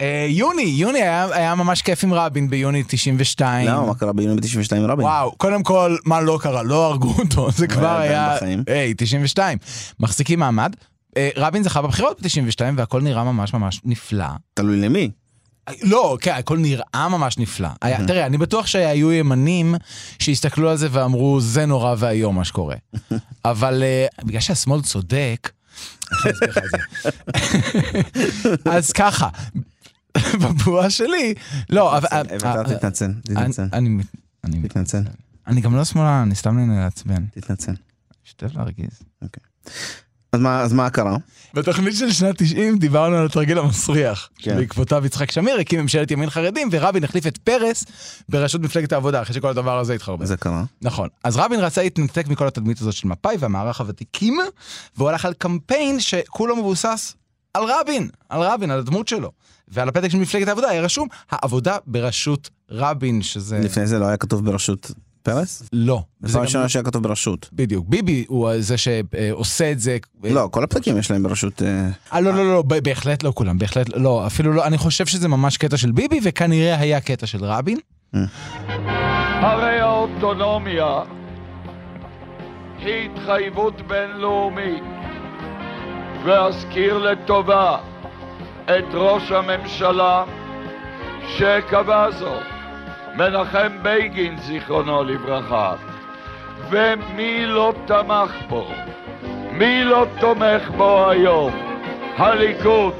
אה, 0.00 0.26
יוני, 0.28 0.62
יוני 0.62 1.02
היה 1.02 1.26
היה 1.32 1.54
ממש 1.54 1.82
כיף 1.82 2.04
עם 2.04 2.14
רבין 2.14 2.50
ביוני 2.50 2.82
92. 2.88 3.68
למה? 3.68 3.86
מה 3.86 3.94
קרה 3.94 4.12
ביוני 4.12 4.40
ב-92 4.40 4.76
רבין? 4.78 5.06
וואו, 5.06 5.32
קודם 5.32 5.62
כל, 5.62 5.96
מה 6.04 6.20
לא 6.20 6.38
קרה? 6.42 6.62
לא 6.62 6.86
הרגו 6.86 7.14
אותו, 7.18 7.50
זה 7.50 7.66
כבר 7.66 7.86
עדיין 7.86 8.10
היה... 8.10 8.36
היי, 8.66 8.94
92. 8.96 9.58
מחזיקים 10.00 10.38
מעמד. 10.38 10.76
אה, 11.16 11.28
רבין 11.36 11.62
זכה 11.62 11.82
בבחירות 11.82 12.22
ב-92 12.22 12.60
והכל 12.76 13.02
נראה 13.02 13.24
ממש 13.24 13.54
ממש 13.54 13.80
נפלא. 13.84 14.26
תלוי 14.54 14.76
למי. 14.76 15.10
לא, 15.82 16.16
כן, 16.20 16.34
הכל 16.34 16.58
נראה 16.58 17.08
ממש 17.10 17.38
נפלא. 17.38 17.68
היה, 17.82 18.06
תראה, 18.06 18.26
אני 18.26 18.38
בטוח 18.38 18.66
שהיו 18.66 19.12
ימנים 19.12 19.74
שהסתכלו 20.18 20.70
על 20.70 20.76
זה 20.76 20.88
ואמרו, 20.90 21.40
זה 21.40 21.66
נורא 21.66 21.94
ואיום 21.98 22.36
מה 22.36 22.44
שקורה. 22.44 22.76
אבל 23.44 23.82
uh, 23.82 24.24
בגלל 24.24 24.40
שהשמאל 24.40 24.82
צודק. 24.82 25.50
אז 28.74 28.92
ככה, 28.92 29.28
בבועה 30.42 30.90
שלי, 30.90 31.34
לא, 31.70 31.98
אבל... 31.98 32.22
תתנצל, 32.76 33.12
תתנצל. 33.24 33.62
אני- 33.72 33.88
אני- 33.88 34.02
אני- 34.44 34.68
תתנצל, 34.68 35.02
אני 35.46 35.60
גם 35.60 35.76
לא 35.76 35.84
שמאלן, 35.84 36.22
אני 36.26 36.34
סתם 36.34 36.56
נהנה 36.58 36.80
לעצבן. 36.84 37.24
תתנצל. 37.26 37.72
משתף 38.26 38.54
להרגיז. 38.54 39.00
אז 40.32 40.40
מה- 40.40 40.60
אז 40.60 40.72
מה 40.72 40.90
קרה? 40.90 41.16
בתוכנית 41.54 41.96
של 41.96 42.12
שנת 42.12 42.42
90 42.42 42.78
דיברנו 42.78 43.16
על 43.16 43.26
התרגיל 43.26 43.58
המסריח. 43.58 44.28
כן. 44.36 44.56
בעקבותיו 44.56 45.06
יצחק 45.06 45.30
שמיר 45.30 45.56
הקים 45.60 45.80
ממשלת 45.80 46.10
ימין 46.10 46.30
חרדים 46.30 46.68
ורבין 46.72 47.04
החליף 47.04 47.26
את 47.26 47.38
פרס 47.38 47.84
בראשות 48.28 48.60
מפלגת 48.60 48.92
העבודה 48.92 49.22
אחרי 49.22 49.34
שכל 49.34 49.48
הדבר 49.48 49.78
הזה 49.78 49.94
התחרבן. 49.94 50.26
זה 50.26 50.36
קרה. 50.36 50.64
נכון. 50.82 51.08
אז 51.24 51.36
רבין 51.36 51.60
רצה 51.60 51.82
להתנתק 51.82 52.28
מכל 52.28 52.46
התדמית 52.46 52.80
הזאת 52.80 52.94
של 52.94 53.08
מפא"י 53.08 53.36
והמערך 53.38 53.80
הוותיקים 53.80 54.38
והוא 54.96 55.08
הלך 55.08 55.24
על 55.24 55.32
קמפיין 55.32 56.00
שכולו 56.00 56.56
מבוסס 56.56 57.14
על 57.54 57.62
רבין, 57.64 58.08
על 58.28 58.40
רבין, 58.42 58.70
על 58.70 58.78
הדמות 58.78 59.08
שלו. 59.08 59.30
ועל 59.70 59.88
הפתק 59.88 60.08
של 60.08 60.18
מפלגת 60.18 60.48
העבודה 60.48 60.68
היה 60.68 60.82
רשום 60.82 61.08
העבודה 61.30 61.76
בראשות 61.86 62.50
רבין 62.70 63.22
שזה 63.22 63.58
לפני 63.58 63.86
זה 63.86 63.98
לא 63.98 64.06
היה 64.06 64.16
כתוב 64.16 64.44
בראשות 64.44 64.90
פרס? 65.22 65.62
לא. 65.72 66.02
פעם 66.22 66.32
גם- 66.32 66.40
ראשונה 66.40 66.68
שהיה 66.68 66.82
כתוב 66.82 67.02
בראשות. 67.02 67.48
בדיוק 67.52 67.86
ביבי 67.88 68.24
הוא 68.28 68.50
זה 68.58 68.76
שעושה 68.76 69.72
את 69.72 69.80
זה. 69.80 69.96
לא, 70.24 70.48
כל 70.52 70.64
הפתקים 70.64 70.98
יש 70.98 71.10
להם 71.10 71.22
בראשות... 71.22 71.62
אה, 71.62 71.88
אה, 72.12 72.20
לא, 72.20 72.34
לא, 72.34 72.44
לא, 72.54 72.62
ב- 72.62 72.78
בהחלט 72.78 73.22
לא 73.22 73.32
כולם, 73.34 73.58
בהחלט 73.58 73.86
לא, 73.96 74.26
אפילו 74.26 74.52
לא, 74.52 74.66
אני 74.66 74.78
חושב 74.78 75.06
שזה 75.06 75.28
ממש 75.28 75.56
קטע 75.56 75.76
של 75.76 75.92
ביבי, 75.92 76.20
וכנראה 76.22 76.78
היה 76.78 77.00
קטע 77.00 77.26
של 77.26 77.44
רבין. 77.44 77.78
הרי 79.42 79.80
האוטונומיה 79.80 81.02
היא 82.78 83.10
התחייבות 83.10 83.74
בינלאומית, 83.88 84.82
ואזכיר 86.26 86.98
לטובה 86.98 87.78
את 88.78 88.84
ראש 88.94 89.30
הממשלה 89.30 90.24
שקבע 91.28 92.10
זאת, 92.10 92.42
מנחם 93.16 93.78
בגין 93.82 94.38
זיכרונו 94.40 95.04
לברכה, 95.04 95.74
ומי 96.70 97.46
לא 97.46 97.74
תמך 97.86 98.32
בו? 98.48 98.68
מי 99.52 99.84
לא 99.84 100.06
תומך 100.20 100.70
בו 100.76 101.10
היום? 101.10 101.52
הליכוד. 102.16 102.92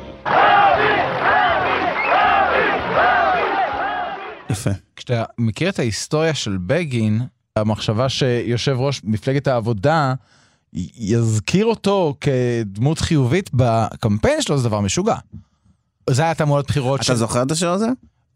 יפה. 4.51 4.71
כשאתה 4.97 5.25
מכיר 5.39 5.69
את 5.69 5.79
ההיסטוריה 5.79 6.35
של 6.35 6.57
בגין, 6.67 7.21
המחשבה 7.57 8.09
שיושב 8.09 8.77
ראש 8.79 9.01
מפלגת 9.05 9.47
העבודה 9.47 10.15
יזכיר 10.73 11.67
אותו 11.67 12.15
כדמות 12.21 12.99
חיובית 12.99 13.51
בקמפיין 13.55 14.43
שלו 14.43 14.59
זה 14.59 14.69
דבר 14.69 14.81
משוגע. 14.81 15.17
זה 16.11 16.23
היה 16.23 16.35
תעמולת 16.35 16.67
בחירות 16.69 17.01
אתה 17.01 17.15
זוכר 17.15 17.43
את 17.43 17.51
השיר 17.51 17.71
הזה? 17.71 17.87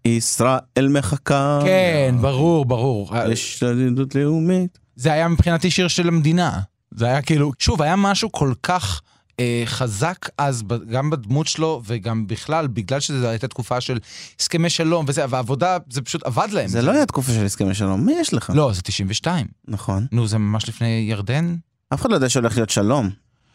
ישראל 0.05 0.89
מחכה. 0.89 1.61
כן, 1.65 2.15
ברור, 2.21 2.65
ברור. 2.65 3.13
יש 3.31 3.63
ידידות 3.63 4.15
לאומית. 4.15 4.79
זה 4.97 5.13
היה 5.13 5.29
מבחינתי 5.29 5.71
שיר 5.71 5.89
של 5.89 6.09
המדינה. 6.09 6.61
זה 6.95 7.07
היה 7.07 7.23
כאילו, 7.23 7.53
שוב, 7.59 7.83
היה 7.83 7.97
משהו 7.97 8.33
כל 8.33 8.53
כך 8.63 9.03
אה, 9.41 9.63
חזק 9.67 10.29
אז, 10.39 10.63
גם 10.91 11.11
בדמות 11.11 11.47
שלו 11.47 11.83
וגם 11.87 12.27
בכלל, 12.27 12.67
בגלל 12.67 13.01
שזו 13.01 13.29
הייתה 13.29 13.49
תקופה 13.49 13.81
של 13.81 13.99
הסכמי 14.41 14.71
שלום 14.71 15.05
וזה, 15.09 15.25
והעבודה, 15.29 15.77
זה 15.91 16.03
פשוט 16.03 16.23
עבד 16.23 16.49
להם. 16.53 16.69
זה 16.69 16.83
לא 16.83 16.93
היה 16.93 17.07
תקופה 17.07 17.33
של 17.33 17.45
הסכמי 17.45 17.75
שלום, 17.75 18.07
מי 18.07 18.13
יש 18.21 18.35
לך? 18.35 18.53
לא, 18.55 18.73
זה 18.73 18.83
92. 18.83 19.47
נכון. 19.69 20.07
נו, 20.13 20.27
זה 20.27 20.39
ממש 20.39 20.69
לפני 20.69 21.07
ירדן? 21.11 21.57
אף 21.95 22.01
אחד 22.01 22.11
לא 22.11 22.15
יודע 22.15 22.29
שהולך 22.29 22.57
להיות 22.57 22.71
שלום. 22.71 23.11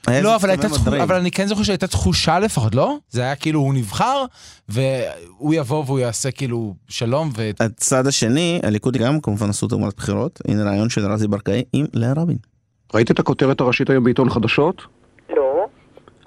לא, 0.07 0.35
אבל 0.35 0.49
הייתה 0.49 0.67
מדריד. 0.67 1.01
אבל 1.01 1.15
אני 1.15 1.31
כן 1.31 1.45
זוכר 1.47 1.63
שהייתה 1.63 1.87
תחושה 1.87 2.39
לפחות, 2.39 2.75
לא? 2.75 2.97
זה 3.09 3.21
היה 3.21 3.35
כאילו, 3.35 3.59
הוא 3.59 3.73
נבחר, 3.73 4.25
והוא 4.69 5.53
יבוא 5.53 5.83
והוא 5.85 5.99
יעשה 5.99 6.31
כאילו 6.31 6.73
שלום, 6.89 7.29
ו... 7.37 7.49
הצד 7.59 8.07
השני, 8.07 8.59
הליכוד 8.63 8.97
גם 8.97 9.19
כמובן 9.21 9.49
עשו 9.49 9.67
תעמולת 9.67 9.95
בחירות. 9.97 10.41
הנה 10.47 10.63
רעיון 10.63 10.89
של 10.89 11.01
רזי 11.11 11.27
ברקאי 11.27 11.63
עם 11.73 11.85
לאה 11.93 12.13
רבין. 12.17 12.37
ראית 12.93 13.11
את 13.11 13.19
הכותרת 13.19 13.61
הראשית 13.61 13.89
היום 13.89 14.03
בעיתון 14.03 14.29
חדשות? 14.29 14.81
לא. 15.29 15.65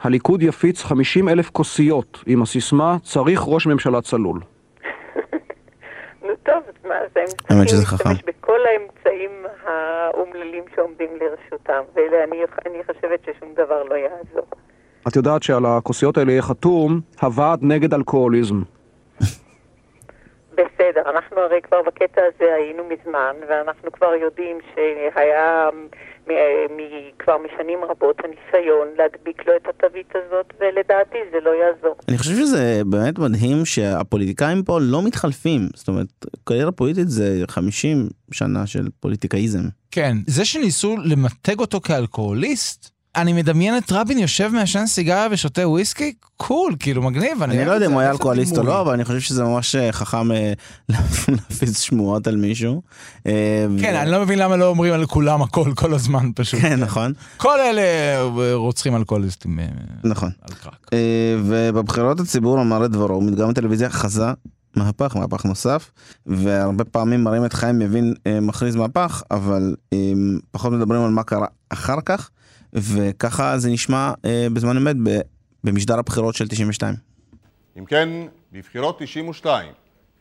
הליכוד 0.03 0.43
יפיץ 0.43 0.83
50 0.83 1.29
אלף 1.29 1.51
כוסיות 1.51 2.19
עם 2.27 2.43
הסיסמה 2.43 2.97
צריך 3.03 3.43
ראש 3.47 3.67
ממשלה 3.67 4.01
צלול. 4.01 4.41
נו 6.23 6.29
טוב, 6.43 6.63
מה, 6.85 6.95
אז 6.95 7.11
הם 7.17 7.57
האמת 7.57 7.69
שזה 7.69 7.79
צריכים 7.79 7.99
חכם. 7.99 8.09
להשתמש 8.11 8.35
בכל 8.41 8.59
האמצעים 8.73 9.31
האומללים 10.35 10.65
שעומדים 10.75 11.11
לרשותם, 11.21 11.83
ואני 11.95 12.83
חושבת 12.87 13.21
ששום 13.25 13.55
דבר 13.55 13.83
לא 13.83 13.95
יעזור. 13.95 14.47
את 15.09 15.17
יודעת 15.17 15.43
שעל 15.43 15.67
הכוסיות 15.67 16.19
האלה 16.19 16.33
יהיה 16.33 16.43
חתום 16.43 17.01
הוועד 17.23 17.59
נגד 17.63 17.95
אלכוהוליזם. 17.95 18.63
בסדר, 20.55 21.11
אנחנו 21.11 21.41
הרי 21.41 21.61
כבר 21.63 21.83
בקטע 21.87 22.21
הזה 22.29 22.55
היינו 22.55 22.83
מזמן, 22.85 23.35
ואנחנו 23.49 23.93
כבר 23.93 24.15
יודעים 24.15 24.59
שהיה 24.75 25.69
מ- 26.27 26.33
מ- 26.77 27.11
כבר 27.19 27.37
משנים 27.39 27.79
רבות 27.85 28.17
הניסיון 28.25 28.89
להדביק 28.99 29.47
לו 29.47 29.57
את 29.57 29.67
התווית 29.69 30.13
הזאת, 30.15 30.53
ולדעתי 30.61 31.19
זה 31.33 31.39
לא 31.41 31.51
יעזור. 31.51 31.97
אני 32.09 32.19
חושב 32.19 32.33
שזה 32.33 32.83
באמת 32.87 33.19
מדהים 33.19 33.65
שהפוליטיקאים 33.65 34.63
פה 34.63 34.79
לא 34.81 35.03
מתחלפים. 35.03 35.69
זאת 35.75 35.89
אומרת, 35.89 36.07
קריירה 36.45 36.73
פוליטית 36.73 37.09
זה 37.09 37.25
50 37.49 38.09
שנה 38.33 38.67
של 38.67 38.89
פוליטיקאיזם. 39.01 39.63
כן, 39.91 40.17
זה 40.27 40.45
שניסו 40.45 40.97
למתג 41.05 41.59
אותו 41.61 41.81
כאלכוהוליסט, 41.81 42.91
אני 43.17 43.33
מדמיין 43.33 43.79
את 43.79 43.93
רבין 43.93 44.19
יושב 44.19 44.51
מעשן 44.53 44.87
סיגריה 44.87 45.27
ושותה 45.31 45.69
וויסקי, 45.69 46.15
קול, 46.37 46.77
כאילו 46.79 47.03
מגניב. 47.03 47.43
אני 47.43 47.57
לא 47.57 47.63
אוהב 47.63 47.75
יודע 47.75 47.87
אם 47.87 47.93
הוא 47.93 48.01
היה 48.01 48.11
אלכוהוליסט 48.11 48.59
או. 48.59 48.63
לא, 48.63 48.81
אבל 48.81 48.93
אני 48.93 49.05
חושב 49.05 49.21
שזה 49.21 49.45
ממש 49.45 49.75
אה, 49.75 49.93
חכם 49.93 50.33
אה, 50.33 50.53
להפיץ 51.29 51.81
שמועות 51.81 52.27
על 52.27 52.37
מישהו. 52.37 52.83
אה, 53.27 53.67
כן, 53.81 53.95
אני 53.95 54.11
לא 54.11 54.21
מבין 54.21 54.39
למה 54.39 54.57
לא 54.57 54.69
אומרים 54.69 54.93
על 54.93 55.07
כולם 55.07 55.43
הכל 55.43 55.73
כל 55.75 55.95
הזמן 55.95 56.31
פשוט. 56.35 56.61
כן, 56.61 56.81
נכון. 56.81 57.13
כל 57.37 57.61
אלה 57.61 57.83
רוצחים 58.55 58.97
אלכוהוליסטים 58.97 59.59
נכון. 60.05 60.31
ובבחירות 61.45 62.21
הציבור 62.21 62.61
אמר 62.61 62.85
את 62.85 62.91
דברו, 62.91 63.21
מדגם 63.21 63.51
הטלוויזיה 63.51 63.91
חזה 63.91 64.27
מהפך, 64.77 65.17
מהפך 65.17 65.45
נוסף, 65.45 65.91
והרבה 66.27 66.85
פעמים 66.85 67.25
מראים 67.25 67.45
את 67.45 67.53
חיים 67.53 67.83
יבין 67.83 68.15
מכריז 68.43 68.77
מהפך, 68.77 69.23
אבל 69.31 69.75
פחות 70.51 70.73
מדברים 70.73 71.03
על 71.03 71.11
מה 71.11 71.23
קרה 71.23 71.47
אחר 71.71 72.01
כך, 72.07 72.31
וככה 72.73 73.59
זה 73.59 73.71
נשמע 73.71 74.13
אה, 74.25 74.47
בזמן 74.53 74.77
אמת 74.77 74.97
במשדר 75.65 75.99
הבחירות 75.99 76.35
של 76.35 76.49
92. 76.49 76.95
אם 77.79 77.85
כן, 77.85 78.09
בבחירות 78.53 78.99
92, 79.03 79.73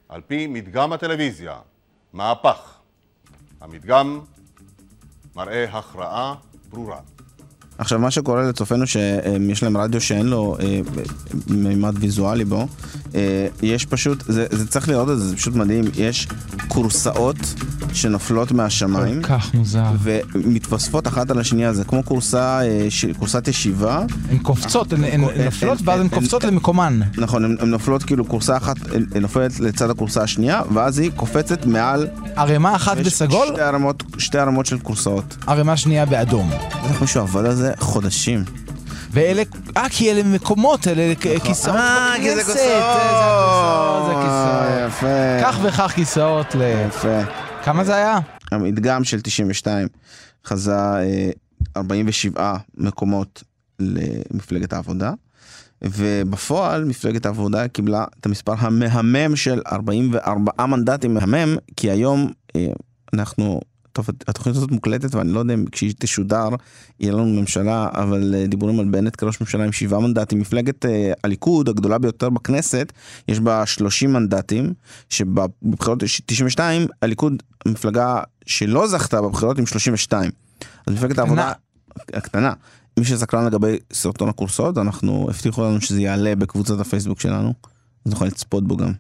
על 0.09 0.21
פי 0.27 0.47
מדגם 0.47 0.93
הטלוויזיה, 0.93 1.55
מהפך. 2.13 2.77
המדגם 3.61 4.19
מראה 5.35 5.63
הכרעה 5.77 6.35
ברורה. 6.69 6.99
עכשיו 7.77 7.99
מה 7.99 8.11
שקורה 8.11 8.43
לצופינו 8.49 8.87
שיש 8.87 9.63
להם 9.63 9.77
רדיו 9.77 10.01
שאין 10.01 10.25
לו 10.25 10.57
אה, 10.59 10.79
מימד 11.47 11.95
ויזואלי 11.99 12.45
בו, 12.45 12.67
אה, 13.15 13.19
יש 13.61 13.85
פשוט, 13.85 14.23
זה, 14.27 14.45
זה 14.51 14.67
צריך 14.67 14.89
לראות 14.89 15.09
את 15.09 15.17
זה, 15.19 15.27
זה 15.27 15.35
פשוט 15.35 15.55
מדהים, 15.55 15.83
יש 15.95 16.27
כורסאות 16.67 17.35
שנופלות 17.93 18.51
מהשמיים. 18.51 19.21
כל 19.21 19.27
כך 19.27 19.53
מוזר. 19.53 19.83
ומתווספות 20.01 21.07
אחת 21.07 21.31
על 21.31 21.39
השנייה, 21.39 21.73
זה 21.73 21.83
כמו 21.83 22.05
כורסה, 22.05 22.61
אה, 22.61 22.85
ש- 22.89 23.05
כורסת 23.19 23.47
ישיבה. 23.47 24.03
הן 24.29 24.37
קופצות, 24.37 24.93
הן- 24.93 25.03
הן 25.03 25.23
הן- 25.23 25.45
נופלות 25.45 25.79
הן- 25.79 25.85
ואז 25.89 25.99
הן 25.99 26.05
הן- 26.05 26.09
קופצות 26.19 26.43
הן- 26.43 26.49
למקומן. 26.49 26.99
נכון, 27.17 27.45
הן 27.45 27.55
הן 27.59 27.69
נופלות 27.69 28.03
כאילו 28.03 28.27
כורסה 28.27 28.57
אחת 28.57 28.75
אה, 29.15 29.19
נופלת 29.19 29.59
לצד 29.59 29.89
הכורסה 29.89 30.23
השנייה, 30.23 30.61
ואז 30.73 30.99
היא 30.99 31.11
קופצת 31.15 31.65
מעל... 31.65 32.07
ערימה 32.35 32.75
אחת 32.75 32.97
בסגול, 32.97 33.47
שתי 34.17 34.37
ערמות, 34.37 34.65
של 34.65 34.79
כורסאות. 34.79 35.37
ערימה 35.47 35.77
שנייה 35.77 36.05
באדום. 36.05 36.49
איך 36.89 37.01
מישהו 37.01 37.21
עבד 37.21 37.45
על 37.45 37.55
זה 37.55 37.70
חודשים. 37.79 38.43
ואלה, 39.11 39.43
אה, 39.77 39.89
כי 39.89 40.11
אלה 40.11 40.23
מקומות, 40.23 40.87
אלה 40.87 41.13
כ- 41.15 41.43
כיסאות 41.43 41.75
אה, 41.75 42.13
כי 42.17 42.35
זה 42.35 42.41
בכנסת. 42.41 42.57
כוסות. 42.57 44.05
זה 44.05 44.13
כיסאות. 44.13 44.87
יפה. 44.87 45.41
כך 45.41 45.59
וכך 45.63 45.91
כיסאות 45.95 46.55
ל... 46.55 46.61
יפה. 46.87 47.19
כמה 47.63 47.83
זה 47.83 47.95
היה? 47.95 48.19
המדגם 48.51 49.03
של 49.03 49.21
92 49.21 49.87
חזה 50.45 50.75
אה, 50.75 51.29
47 51.77 52.55
מקומות 52.77 53.43
למפלגת 53.79 54.73
העבודה, 54.73 55.11
ובפועל 55.81 56.83
מפלגת 56.85 57.25
העבודה 57.25 57.67
קיבלה 57.67 58.05
את 58.19 58.25
המספר 58.25 58.53
המהמם 58.57 59.35
של 59.35 59.61
44 59.71 60.65
מנדטים 60.65 61.13
מהמם, 61.13 61.55
כי 61.75 61.91
היום 61.91 62.31
אה, 62.55 62.67
אנחנו, 63.13 63.61
טוב, 63.93 64.07
התוכנית 64.27 64.55
הזאת 64.55 64.71
מוקלטת 64.71 65.15
ואני 65.15 65.31
לא 65.31 65.39
יודע 65.39 65.53
אם 65.53 65.65
כשהיא 65.71 65.93
תשודר 65.99 66.49
יהיה 66.99 67.13
לנו 67.13 67.25
ממשלה, 67.25 67.89
אבל 67.93 68.35
אה, 68.35 68.47
דיבורים 68.47 68.79
על 68.79 68.85
בנט 68.85 69.15
כראש 69.15 69.41
ממשלה 69.41 69.63
עם 69.63 69.71
שבעה 69.71 69.99
מנדטים. 69.99 70.39
מפלגת 70.39 70.85
אה, 70.85 71.13
הליכוד 71.23 71.69
הגדולה 71.69 71.97
ביותר 71.97 72.29
בכנסת, 72.29 72.93
יש 73.27 73.39
בה 73.39 73.65
30 73.65 74.13
מנדטים, 74.13 74.73
שבבחירות 75.09 76.03
92 76.25 76.87
הליכוד 77.01 77.43
מפלגה 77.67 78.21
שלא 78.45 78.87
זכתה 78.87 79.21
בבחירות 79.21 79.59
עם 79.59 79.65
32. 79.65 80.31
אז 80.87 80.93
מפלגת 80.93 81.17
העבודה 81.17 81.51
הקטנה. 82.13 82.53
מי 82.99 83.05
שסקרן 83.05 83.45
לגבי 83.45 83.77
סרטון 83.93 84.29
הקורסאות, 84.29 84.77
אנחנו 84.77 85.27
הבטיחו 85.29 85.63
לנו 85.63 85.81
שזה 85.81 86.01
יעלה 86.01 86.35
בקבוצת 86.35 86.79
הפייסבוק 86.79 87.19
שלנו, 87.19 87.53
אז 88.05 88.11
נוכל 88.11 88.25
לצפות 88.25 88.67
בו 88.67 88.77
גם, 88.77 88.91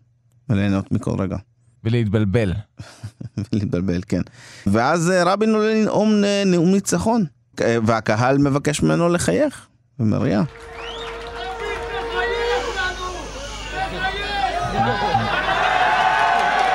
וליהנות 0.49 0.91
מכל 0.91 1.15
רגע. 1.19 1.37
ולהתבלבל. 1.83 2.53
להתבלבל, 3.53 4.01
כן. 4.07 4.21
ואז 4.67 5.11
אה, 5.11 5.23
רבין 5.23 5.55
עולה 5.55 5.73
לנאום 5.73 6.13
נאום 6.45 6.71
ניצחון, 6.71 7.25
אה, 7.61 7.77
והקהל 7.85 8.37
מבקש 8.37 8.81
ממנו 8.81 9.09
לחייך, 9.09 9.67
ומריע. 9.99 10.43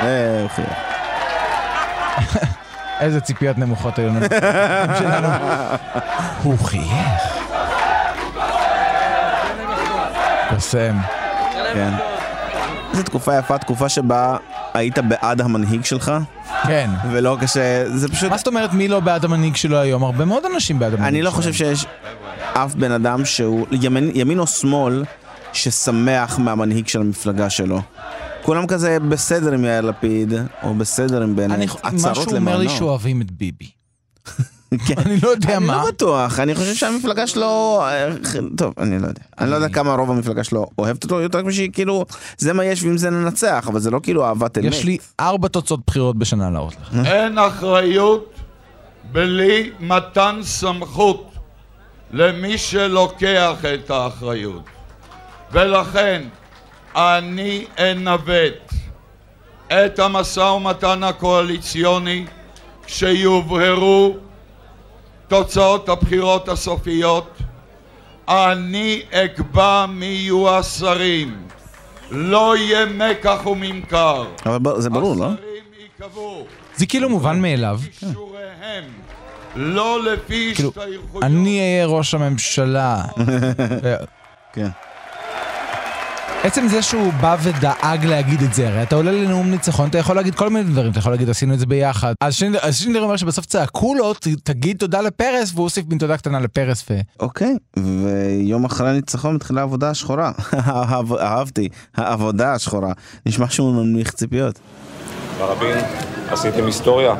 אה. 0.01 0.45
איזה 3.01 3.21
ציפיות 3.21 3.57
נמוכות 3.57 3.99
היו 3.99 4.07
לנו. 4.07 4.19
הוא 6.43 6.59
חייך. 6.59 7.37
קוסם. 10.49 10.95
כן. 11.73 11.93
איזו 12.91 13.03
תקופה 13.03 13.37
יפה, 13.37 13.57
תקופה 13.57 13.89
שבה 13.89 14.37
היית 14.77 14.99
בעד 14.99 15.41
המנהיג 15.41 15.85
שלך, 15.85 16.11
כן. 16.63 16.89
ולא 17.11 17.37
כש... 17.41 17.57
זה 17.87 18.09
פשוט... 18.09 18.29
מה 18.29 18.37
זאת 18.37 18.47
אומרת 18.47 18.73
מי 18.73 18.87
לא 18.87 18.99
בעד 18.99 19.25
המנהיג 19.25 19.55
שלו 19.55 19.77
היום? 19.77 20.03
הרבה 20.03 20.25
מאוד 20.25 20.43
אנשים 20.53 20.79
בעד 20.79 20.93
המנהיג 20.93 21.07
אני 21.07 21.21
לא 21.21 21.31
שלו. 21.31 21.37
חושב 21.37 21.53
שיש 21.53 21.85
אף 22.53 22.75
בן 22.75 22.91
אדם 22.91 23.25
שהוא 23.25 23.67
ימין, 23.71 24.11
ימין 24.13 24.39
או 24.39 24.47
שמאל 24.47 25.03
ששמח 25.53 26.39
מהמנהיג 26.39 26.87
של 26.87 27.01
המפלגה 27.01 27.49
שלו. 27.49 27.81
כולם 28.41 28.67
כזה 28.67 28.97
בסדר 29.09 29.53
עם 29.53 29.65
יאיר 29.65 29.81
לפיד, 29.81 30.33
או 30.63 30.73
בסדר 30.73 31.23
עם 31.23 31.35
בנט, 31.35 31.69
הצהרות 31.83 32.17
משהו 32.17 32.35
אומר 32.35 32.57
לי 32.57 32.65
למענו. 32.65 32.77
שאוהבים 32.77 33.21
את 33.21 33.31
ביבי. 33.31 33.69
כן. 34.87 34.93
אני 35.05 35.17
לא 35.23 35.27
יודע 35.29 35.57
אני 35.57 35.65
מה. 35.65 35.77
לא 35.77 35.87
בטוח, 35.87 36.39
אני 36.39 36.55
חושב 36.55 36.73
שהמפלגה 36.75 37.27
שלו, 37.27 37.79
אה, 37.81 38.09
טוב, 38.57 38.73
אני 38.77 38.99
לא 39.01 39.07
יודע. 39.07 39.21
אני 39.39 39.49
לא 39.49 39.55
יודע 39.55 39.69
כמה 39.69 39.93
רוב 39.93 40.11
המפלגה 40.11 40.43
שלו 40.43 40.67
אוהבת 40.77 41.03
אותו 41.03 41.21
יותר 41.21 41.43
משהיא, 41.43 41.69
כאילו, 41.73 42.05
זה 42.37 42.53
מה 42.53 42.65
יש 42.65 42.83
ועם 42.83 42.97
זה 42.97 43.09
ננצח, 43.09 43.65
אבל 43.67 43.79
זה 43.79 43.91
לא 43.91 43.99
כאילו 44.03 44.25
אהבת 44.25 44.57
אמת. 44.57 44.65
יש 44.65 44.83
לי 44.83 44.97
ארבע 45.19 45.47
תוצאות 45.47 45.79
בחירות 45.87 46.17
בשנה 46.17 46.49
להראות 46.49 46.73
לך. 46.81 47.05
אין 47.05 47.37
אחריות 47.37 48.33
בלי 49.11 49.71
מתן 49.79 50.39
סמכות 50.43 51.31
למי 52.11 52.57
שלוקח 52.57 53.55
את 53.73 53.89
האחריות. 53.89 54.63
ולכן 55.51 56.21
אני 56.95 57.65
אנווט 57.79 58.73
את 59.67 59.99
המשא 59.99 60.39
ומתן 60.39 61.03
הקואליציוני 61.03 62.25
כשיובהרו 62.85 64.17
תוצאות 65.27 65.89
הבחירות 65.89 66.49
הסופיות. 66.49 67.37
אני 68.27 69.01
אקבע 69.11 69.85
מי 69.85 70.05
יהיו 70.05 70.49
השרים. 70.49 71.37
לא 72.11 72.57
יהיה 72.57 72.85
מקח 72.85 73.45
וממכר. 73.45 74.25
אבל 74.45 74.81
זה 74.81 74.89
ברור, 74.89 75.15
לא? 75.15 75.25
השרים 75.25 75.63
ייקבעו 75.99 76.45
זה 76.75 76.85
כאילו 76.85 77.09
מובן 77.09 77.41
מאליו. 77.41 77.79
כישוריהם, 77.99 78.83
לא 79.55 80.03
לפי 80.03 80.51
כאילו, 80.55 80.69
השתייכויות. 80.69 81.23
אני 81.23 81.59
אהיה 81.59 81.85
ראש 81.85 82.13
הממשלה. 82.13 83.01
כן. 84.53 84.67
עצם 86.47 86.67
זה 86.67 86.81
שהוא 86.81 87.13
בא 87.13 87.37
ודאג 87.43 88.05
להגיד 88.05 88.41
את 88.41 88.53
זה, 88.53 88.67
הרי 88.67 88.83
אתה 88.83 88.95
עולה 88.95 89.11
לנאום 89.11 89.51
ניצחון, 89.51 89.89
אתה 89.89 89.97
יכול 89.97 90.15
להגיד 90.15 90.35
כל 90.35 90.49
מיני 90.49 90.69
דברים, 90.71 90.91
אתה 90.91 90.99
יכול 90.99 91.11
להגיד 91.11 91.29
עשינו 91.29 91.53
את 91.53 91.59
זה 91.59 91.65
ביחד. 91.65 92.13
אז 92.21 92.35
שינדלר- 92.35 92.59
אז 92.61 92.77
שינדלר 92.77 93.03
אומר 93.03 93.17
שבסוף 93.17 93.45
צעקו 93.45 93.95
לו, 93.95 94.13
"ת- 94.13 94.27
תגיד 94.43 94.77
תודה 94.77 95.01
לפרס, 95.01 95.51
והוא 95.53 95.63
הוסיף 95.63 95.85
מין 95.89 95.97
תודה 95.97 96.17
קטנה 96.17 96.39
לפרס 96.39 96.85
ו... 96.91 96.99
אוקיי, 97.19 97.55
ויום 97.77 98.65
אחרי 98.65 98.89
הניצחון 98.89 99.35
מתחילה 99.35 99.61
העבודה 99.61 99.89
השחורה. 99.89 100.31
אהב- 100.53 101.13
אהבתי, 101.13 101.69
העבודה 101.97 102.53
השחורה. 102.53 102.91
נשמע 103.25 103.45
שהוא 103.49 103.73
מנמיך 103.73 104.11
ציפיות. 104.11 104.59
רבין, 105.39 105.77
עשיתם 106.29 106.65
היסטוריה. 106.65 107.15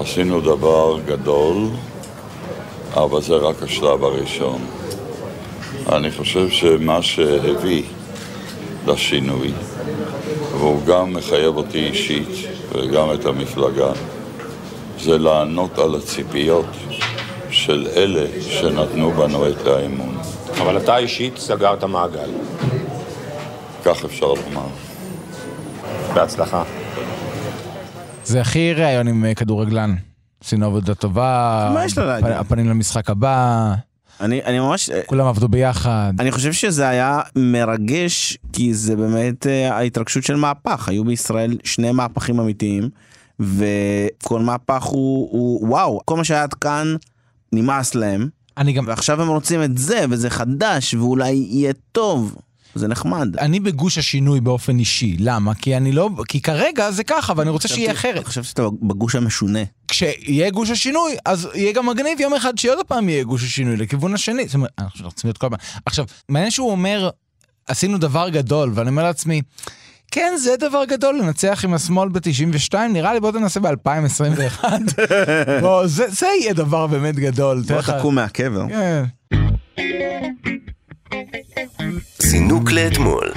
עשינו 0.00 0.40
דבר 0.40 0.98
גדול, 1.06 1.56
אבל 2.94 3.22
זה 3.22 3.34
רק 3.34 3.62
השלב 3.62 4.04
הראשון. 4.04 4.60
אני 5.92 6.10
חושב 6.10 6.48
שמה 6.50 7.02
שהביא 7.02 7.82
לשינוי, 8.86 9.52
והוא 10.52 10.84
גם 10.86 11.12
מחייב 11.12 11.56
אותי 11.56 11.78
אישית 11.78 12.28
וגם 12.72 13.12
את 13.14 13.24
המפלגה, 13.26 13.90
זה 15.00 15.18
לענות 15.18 15.78
על 15.78 15.94
הציפיות 15.94 16.66
של 17.50 17.88
אלה 17.96 18.26
שנתנו 18.42 19.10
בנו 19.10 19.48
את 19.48 19.66
האמון. 19.66 20.18
אבל 20.62 20.76
אתה 20.76 20.96
אישית 20.98 21.36
סגרת 21.38 21.84
מעגל. 21.84 22.30
כך 23.84 24.04
אפשר 24.04 24.26
לומר. 24.26 24.66
בהצלחה. 26.14 26.62
זה 28.24 28.40
הכי 28.40 28.72
ראיון 28.72 29.08
עם 29.08 29.24
אה, 29.24 29.34
כדורגלן. 29.34 29.94
עשינו 30.44 30.66
עבודה 30.66 30.94
טובה. 30.94 31.70
מה 31.74 31.84
יש 31.84 31.98
לו 31.98 32.06
להגיד? 32.06 32.30
הפ- 32.30 32.40
הפנים 32.40 32.68
למשחק 32.68 33.10
הבא, 33.10 33.74
אני, 34.20 34.44
אני 34.44 34.60
ממש... 34.60 34.90
כולם 35.06 35.26
עבדו 35.26 35.48
ביחד. 35.48 36.12
אני 36.18 36.30
חושב 36.30 36.52
שזה 36.52 36.88
היה 36.88 37.20
מרגש, 37.36 38.38
כי 38.52 38.74
זה 38.74 38.96
באמת 38.96 39.46
אה, 39.46 39.76
ההתרגשות 39.76 40.24
של 40.24 40.36
מהפך. 40.36 40.88
היו 40.88 41.04
בישראל 41.04 41.56
שני 41.64 41.92
מהפכים 41.92 42.40
אמיתיים, 42.40 42.88
וכל 43.40 44.40
מהפך 44.40 44.82
הוא, 44.82 45.28
הוא 45.32 45.68
וואו, 45.68 46.00
כל 46.04 46.16
מה 46.16 46.24
שהיה 46.24 46.42
עד 46.42 46.54
כאן 46.54 46.96
נמאס 47.52 47.94
להם. 47.94 48.28
אני 48.56 48.72
גם... 48.72 48.84
ועכשיו 48.86 49.22
הם 49.22 49.28
רוצים 49.28 49.62
את 49.62 49.78
זה, 49.78 50.04
וזה 50.10 50.30
חדש, 50.30 50.94
ואולי 50.94 51.30
יהיה 51.30 51.72
טוב. 51.92 52.36
זה 52.78 52.88
נחמד. 52.88 53.36
אני 53.36 53.60
בגוש 53.60 53.98
השינוי 53.98 54.40
באופן 54.40 54.78
אישי, 54.78 55.16
למה? 55.18 55.54
כי 55.54 55.76
אני 55.76 55.92
לא... 55.92 56.10
כי 56.28 56.40
כרגע 56.40 56.90
זה 56.90 57.04
ככה, 57.04 57.32
ואני 57.36 57.50
רוצה 57.50 57.68
שיהיה 57.68 57.92
אחרת. 57.92 58.24
חשבתי 58.24 58.48
שאתה 58.48 58.62
בגוש 58.82 59.14
המשונה. 59.14 59.58
כשיהיה 59.88 60.50
גוש 60.50 60.70
השינוי, 60.70 61.16
אז 61.24 61.48
יהיה 61.54 61.72
גם 61.72 61.86
מגניב 61.86 62.20
יום 62.20 62.34
אחד 62.34 62.58
שעוד 62.58 62.86
פעם 62.86 63.08
יהיה 63.08 63.24
גוש 63.24 63.44
השינוי 63.44 63.76
לכיוון 63.76 64.14
השני. 64.14 64.46
זאת 64.46 64.54
אומרת, 64.54 64.70
אנחנו 64.78 65.04
רוצים 65.04 65.28
להיות 65.28 65.38
כל 65.38 65.46
הזמן. 65.46 65.58
עכשיו, 65.86 66.04
מעניין 66.28 66.50
שהוא 66.50 66.70
אומר, 66.70 67.10
עשינו 67.66 67.98
דבר 67.98 68.28
גדול, 68.28 68.72
ואני 68.74 68.90
אומר 68.90 69.02
לעצמי, 69.02 69.42
כן, 70.10 70.32
זה 70.38 70.56
דבר 70.56 70.84
גדול 70.84 71.18
לנצח 71.18 71.64
עם 71.64 71.74
השמאל 71.74 72.08
ב-92, 72.08 72.74
נראה 72.90 73.14
לי 73.14 73.20
בוא 73.20 73.32
תנסה 73.32 73.60
ב-2021. 73.60 74.64
בוא, 75.62 75.86
זה, 75.86 76.04
זה 76.08 76.26
יהיה 76.40 76.52
דבר 76.52 76.86
באמת 76.86 77.16
גדול. 77.16 77.62
בוא 77.68 77.82
תקום 77.82 78.14
מהקבר. 78.14 78.66
כן. 78.68 79.04
זינוק 82.18 82.72
לאתמול. 82.72 83.32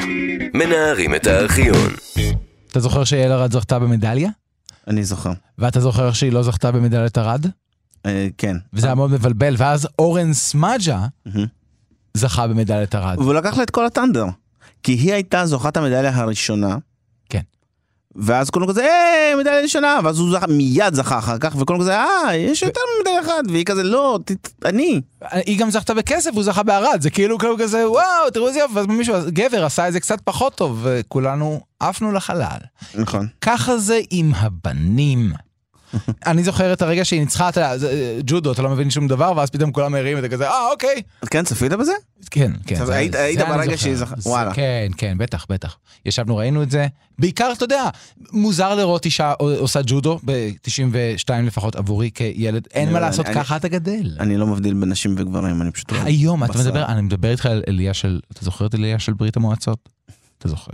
מנערים 0.53 1.15
את 1.15 1.27
הארכיון. 1.27 1.89
אתה 2.71 2.79
זוכר 2.79 3.03
שיעל 3.03 3.31
ארד 3.31 3.51
זכתה 3.51 3.79
במדליה? 3.79 4.29
אני 4.87 5.03
זוכר. 5.03 5.31
ואתה 5.57 5.79
זוכר 5.79 6.11
שהיא 6.11 6.31
לא 6.31 6.43
זכתה 6.43 6.71
במדליית 6.71 7.17
ארד? 7.17 7.45
אה, 8.05 8.27
כן. 8.37 8.55
וזה 8.73 8.87
היה 8.87 8.95
מאוד 8.95 9.11
מבלבל, 9.11 9.55
ואז 9.57 9.87
אורן 9.99 10.33
סמאג'ה 10.33 11.05
זכה 12.13 12.47
במדליית 12.47 12.95
ארד. 12.95 13.17
והוא 13.19 13.33
לקח 13.33 13.57
לה 13.57 13.63
את 13.63 13.69
כל 13.69 13.85
הטנדר. 13.85 14.25
כי 14.83 14.91
היא 14.91 15.13
הייתה 15.13 15.45
זוכת 15.45 15.77
המדליה 15.77 16.15
הראשונה. 16.15 16.77
ואז 18.15 18.49
כולם 18.49 18.67
כזה, 18.67 18.85
אה, 18.85 19.33
מדליה 19.39 19.61
ראשונה, 19.61 19.99
ואז 20.03 20.19
הוא 20.19 20.31
זכה, 20.31 20.47
מיד 20.47 20.93
זכה 20.93 21.17
אחר 21.17 21.37
כך, 21.37 21.55
וכולם 21.59 21.79
כזה, 21.79 21.97
אה, 21.97 22.35
יש 22.35 22.61
יותר 22.61 22.79
ממדליה 22.97 23.21
אחת, 23.21 23.43
והיא 23.51 23.65
כזה, 23.65 23.83
לא, 23.83 24.19
ת- 24.25 24.65
אני. 24.65 25.01
היא 25.31 25.59
גם 25.59 25.71
זכתה 25.71 25.93
בכסף, 25.93 26.29
הוא 26.33 26.43
זכה 26.43 26.63
בערד, 26.63 27.01
זה 27.01 27.09
כאילו 27.09 27.37
כאילו 27.37 27.55
כזה, 27.59 27.89
וואו, 27.89 28.03
תראו 28.33 28.47
איזה 28.47 28.59
יופי, 28.59 28.73
ואז 28.75 28.85
מישהו, 28.85 29.15
גבר 29.27 29.65
עשה 29.65 29.87
את 29.87 29.93
זה 29.93 29.99
קצת 29.99 30.21
פחות 30.23 30.55
טוב, 30.55 30.79
וכולנו 30.83 31.61
עפנו 31.79 32.11
לחלל. 32.11 32.57
נכון. 32.95 33.27
ככה 33.41 33.77
זה 33.77 33.99
עם 34.09 34.31
הבנים. 34.35 35.31
אני 36.25 36.43
זוכר 36.43 36.73
את 36.73 36.81
הרגע 36.81 37.05
שהיא 37.05 37.19
ניצחה, 37.19 37.49
אתה 37.49 37.59
יודע, 37.59 37.77
זה, 37.77 38.19
ג'ודו, 38.25 38.51
אתה 38.51 38.61
לא 38.61 38.69
מבין 38.69 38.89
שום 38.89 39.07
דבר, 39.07 39.33
ואז 39.35 39.49
פתאום 39.49 39.71
כולם 39.71 39.91
מרים 39.91 40.17
את 40.17 40.21
זה 40.21 40.29
כזה, 40.29 40.47
אה, 40.49 40.71
אוקיי. 40.71 41.01
כן, 41.29 41.43
צפית 41.43 41.71
בזה? 41.73 41.91
כן, 42.31 42.51
כן. 42.67 42.75
היית- 42.91 43.15
ברגע. 43.39 43.77
שהיא 43.77 43.95
זכתה, 43.95 44.21
זה- 44.21 44.29
וואלה. 44.29 44.53
כן, 44.53 44.91
כן, 44.97 45.17
בטח, 45.17 45.45
בטח. 45.49 45.77
ישבנו, 46.05 46.37
ראינו 46.37 46.63
את 46.63 46.71
זה. 46.71 46.87
בעיקר, 47.19 47.51
אתה 47.57 47.63
יודע, 47.63 47.83
מוזר 48.31 48.75
לראות 48.75 49.05
אישה 49.05 49.33
עושה 49.39 49.79
ג'ודו, 49.85 50.19
ב-92 50.25 51.31
לפחות 51.43 51.75
עבורי 51.75 52.09
כילד. 52.13 52.67
אין 52.73 52.93
מה 52.93 52.99
לעשות, 52.99 53.25
ככה 53.27 53.55
אתה 53.55 53.67
גדל. 53.67 54.17
אני 54.19 54.37
לא 54.37 54.47
מבדיל 54.47 54.73
בין 54.73 54.89
נשים 54.89 55.15
וגברים, 55.17 55.61
אני 55.61 55.71
פשוט... 55.71 55.91
היום, 56.03 56.43
אתה. 56.43 56.59
מדבר, 56.59 56.85
אני 56.85 57.01
מדבר 57.01 57.31
איתך 57.31 57.45
על 57.45 57.63
עלייה 57.67 57.93
של, 57.93 58.19
אתה 58.33 58.45
זוכר 58.45 58.65
את 58.65 58.73
עלייה 58.73 58.99
של 58.99 59.13
ברית 59.13 59.37
המועצות? 59.37 59.89
אתה 60.41 60.49
זוכר. 60.49 60.71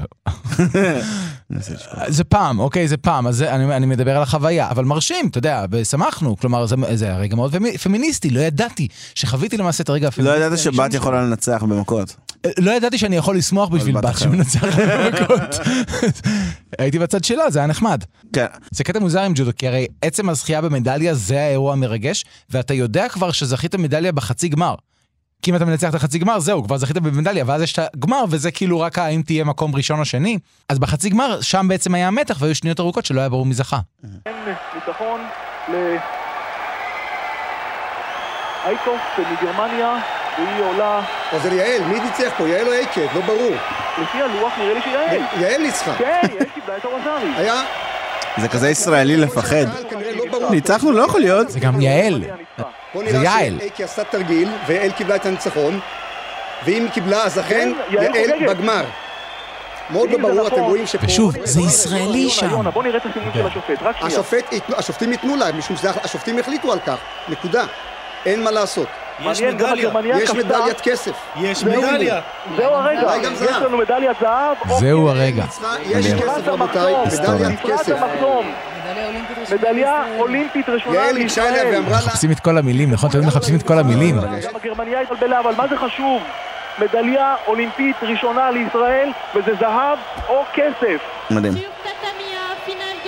זה 2.07 2.23
פעם, 2.23 2.59
אוקיי, 2.59 2.87
זה 2.87 2.97
פעם, 2.97 3.27
אז 3.27 3.41
אני, 3.41 3.75
אני 3.75 3.85
מדבר 3.85 4.17
על 4.17 4.23
החוויה, 4.23 4.69
אבל 4.69 4.85
מרשים, 4.85 5.27
אתה 5.27 5.37
יודע, 5.37 5.65
ושמחנו, 5.71 6.37
כלומר, 6.37 6.65
זה, 6.65 6.75
זה 6.93 7.13
הרגע 7.13 7.35
מאוד 7.35 7.51
פמי, 7.51 7.77
פמיניסטי, 7.77 8.29
לא 8.29 8.39
ידעתי 8.39 8.87
שחוויתי 9.15 9.57
למעשה 9.57 9.83
את 9.83 9.89
הרגע 9.89 10.03
לא 10.03 10.07
הפמיניסטי. 10.07 10.39
ידעת 10.45 10.59
שבת 10.59 10.93
יכולה 10.93 11.21
לנצח 11.21 11.63
במכות. 11.63 12.09
שלי. 12.09 12.65
לא 12.65 12.71
ידעתי 12.71 12.97
שאני 12.97 13.15
יכול 13.15 13.37
לשמוח 13.37 13.69
בשביל 13.69 14.01
בת. 14.01 14.17
שמנצחת 14.17 14.79
במכות. 14.79 15.59
הייתי 16.79 16.99
בצד 16.99 17.23
שלה, 17.23 17.49
זה 17.49 17.59
היה 17.59 17.67
נחמד. 17.67 18.03
כן. 18.33 18.45
זה 18.71 18.83
קטע 18.83 18.99
מוזר 18.99 19.21
עם 19.21 19.33
ג'ודו, 19.35 19.51
כי 19.57 19.67
הרי 19.67 19.87
עצם 20.01 20.29
הזכייה 20.29 20.61
במדליה 20.61 21.13
זה 21.13 21.41
האירוע 21.41 21.73
המרגש, 21.73 22.25
ואתה 22.49 22.73
יודע 22.73 23.09
כבר 23.09 23.31
שזכית 23.31 23.75
מדליה 23.75 24.11
בחצי 24.11 24.49
גמר. 24.49 24.75
כי 25.47 25.51
אם 25.51 25.55
אתה 25.55 25.65
מנצח 25.65 25.89
את 25.89 25.95
החצי 25.95 26.19
גמר, 26.19 26.39
זהו, 26.39 26.63
כבר 26.63 26.77
זכית 26.77 26.97
במדליה, 26.97 27.43
ואז 27.47 27.61
יש 27.61 27.73
את 27.73 27.79
הגמר, 27.93 28.23
וזה 28.29 28.51
כאילו 28.51 28.79
רק 28.79 28.99
האם 28.99 29.21
תהיה 29.21 29.43
מקום 29.43 29.75
ראשון 29.75 29.99
או 29.99 30.05
שני. 30.05 30.39
אז 30.69 30.79
בחצי 30.79 31.09
גמר, 31.09 31.41
שם 31.41 31.65
בעצם 31.69 31.95
היה 31.95 32.11
מתח, 32.11 32.37
והיו 32.39 32.55
שניות 32.55 32.79
ארוכות 32.79 33.05
שלא 33.05 33.19
היה 33.19 33.29
ברור 33.29 33.45
מי 33.45 33.53
זכה. 33.53 33.79
ניצחון 34.75 35.21
לאייקוס 38.65 39.01
מגרמניה, 39.17 39.97
והיא 40.37 40.63
עולה... 40.63 41.01
אז 41.31 41.41
זה 41.41 41.55
יעל, 41.55 41.83
מי 41.83 41.99
ניצח 41.99 42.33
פה? 42.37 42.47
יעל 42.47 42.67
או 42.67 42.73
אייקד? 42.73 43.07
לא 43.15 43.21
ברור. 43.21 43.55
לפי 44.01 44.21
הלוח 44.21 44.53
נראה 44.57 44.73
לי 44.73 44.81
שיעל. 44.81 45.21
יעל 45.41 45.61
ניצחה. 45.61 45.95
כן, 45.97 46.21
יעל 46.33 46.49
קיבלה 46.53 46.77
את 46.77 46.85
אורזרי. 46.85 47.33
היה? 47.35 47.61
זה 48.41 48.47
כזה 48.47 48.69
ישראלי 48.69 49.17
לפחד. 49.17 49.65
ניצחנו, 50.49 50.91
לא 50.91 51.03
יכול 51.03 51.19
להיות. 51.19 51.49
זה 51.49 51.59
גם 51.59 51.81
יעל. 51.81 52.23
זה 53.09 53.17
יעל. 53.17 53.57
שאייקי 53.59 53.83
עשתה 53.83 54.03
תרגיל, 54.03 54.49
ויעל 54.67 54.91
קיבלה 54.91 55.15
את 55.15 55.25
הניצחון, 55.25 55.79
ואם 56.65 56.83
היא 56.83 56.91
קיבלה, 56.91 57.23
אז 57.23 57.39
אכן 57.39 57.71
כן, 57.89 57.95
יעל. 58.15 58.47
בגמר. 58.47 58.83
מאוד 59.89 60.11
לא 60.11 60.17
ברור, 60.17 60.47
אתם 60.47 60.55
נכון. 60.55 60.69
רואים 60.69 60.87
שפה... 60.87 61.05
ושוב, 61.05 61.35
זה 61.43 61.61
ישראלי 61.61 62.29
שם. 62.29 62.69
בוא 62.73 62.83
נראה 62.83 62.97
את 62.97 63.05
הסימון 63.05 63.33
של 63.33 63.47
השופט, 63.47 63.81
רק 63.81 63.95
שנייה. 63.99 64.19
השופטים 64.77 65.11
ייתנו 65.11 65.35
לה, 65.35 65.51
משום 65.51 65.77
שהשופטים 65.77 66.39
החליטו 66.39 66.73
על 66.73 66.79
כך. 66.79 66.97
נקודה. 67.29 67.65
אין 68.25 68.43
מה 68.43 68.51
לעשות. 68.51 68.87
גם 69.57 69.73
הגרמניה 69.73 70.17
יש. 70.17 70.31
מדליית 70.31 70.81
כסף. 70.81 71.11
יש 71.35 71.63
זהו, 71.63 71.81
מדליה. 71.81 72.21
זהו 72.57 72.73
הרגע, 72.73 73.13
יש. 73.43 73.49
לנו 73.51 73.77
מדליית 73.77 74.17
זהב. 74.21 74.57
זהו 74.79 75.07
אוקיי. 75.07 75.21
הרגע. 75.21 75.43
יש 75.85 76.13
כסף 76.13 76.47
רבותיי, 76.47 76.93
מדליית 77.05 77.59
כסף. 77.61 77.95
מדליה 79.53 80.03
אולימפית 80.17 80.69
ראשונה 80.69 80.95
יעל 80.95 81.15
ניגשה 81.17 81.49
אליה 81.49 81.63
לישראל. 81.63 81.75
ואמרה 81.75 81.99
לה... 81.99 82.05
מחפשים 82.05 82.31
את 82.31 82.39
כל 82.39 82.57
המילים, 82.57 82.91
נכון? 82.91 83.09
תמיד 83.09 83.25
מחפשים 83.25 83.55
את 83.55 83.63
כל 83.63 83.79
המילים. 83.79 84.21
גם 84.21 84.55
הגרמניה 84.55 85.01
התבלבלה, 85.01 85.39
אבל 85.39 85.53
מה 85.57 85.67
זה 85.67 85.77
חשוב? 85.77 86.21
מדליה 86.79 87.35
אולימפית 87.47 87.95
ראשונה 88.01 88.51
לישראל, 88.51 89.09
וזה 89.35 89.51
זהב 89.59 89.97
או 90.29 90.43
כסף. 90.53 91.01
מדהים. 91.29 91.53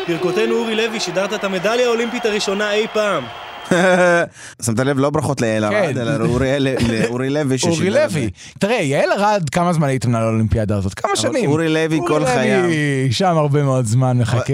ברכותינו 0.07 0.55
אורי 0.55 0.75
לוי, 0.75 0.99
שידרת 0.99 1.33
את 1.33 1.43
המדליה 1.43 1.87
האולימפית 1.87 2.25
הראשונה 2.25 2.73
אי 2.73 2.87
פעם. 2.93 3.23
שמת 4.61 4.79
לב, 4.79 4.99
לא 4.99 5.09
ברכות 5.09 5.41
ליעל 5.41 5.65
ארד, 5.65 5.93
כן. 5.93 6.01
אלא 6.01 6.17
לאורי- 6.17 6.59
לוי 7.29 7.57
אורי. 7.67 7.89
לוי. 7.89 8.29
תראה, 8.59 8.81
יעל 8.81 9.09
ארד, 9.11 9.49
כמה 9.49 9.73
זמן 9.73 9.87
הייתם 9.87 10.15
על 10.15 10.23
האולימפיאדה 10.23 10.77
הזאת? 10.77 10.93
כמה 10.93 11.15
שנים? 11.15 11.49
אורי 11.49 11.69
לוי 11.69 11.99
כל 12.07 12.21
אורי 12.21 12.25
חייו. 12.33 12.61
לוי 12.63 13.07
שם 13.11 13.37
הרבה 13.37 13.63
מאוד 13.63 13.85
זמן 13.85 14.17
מחכה. 14.17 14.53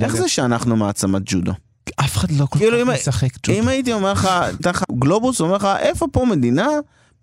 איך 0.00 0.16
זה 0.16 0.28
שאנחנו 0.28 0.76
מעצמת 0.76 1.22
ג'ודו? 1.24 1.52
אף 2.00 2.16
אחד 2.16 2.30
לא 2.30 2.46
כל 2.46 2.58
כאילו, 2.58 2.78
כך 2.86 2.92
משחק 2.92 3.28
ג'ודו. 3.46 3.58
אם 3.58 3.68
הייתי 3.68 3.92
אומר 3.92 4.12
לך, 4.12 4.28
גלובוס, 4.98 5.40
אומר 5.40 5.56
לך, 5.56 5.68
איפה 5.80 6.06
פה 6.12 6.24
מדינה 6.30 6.68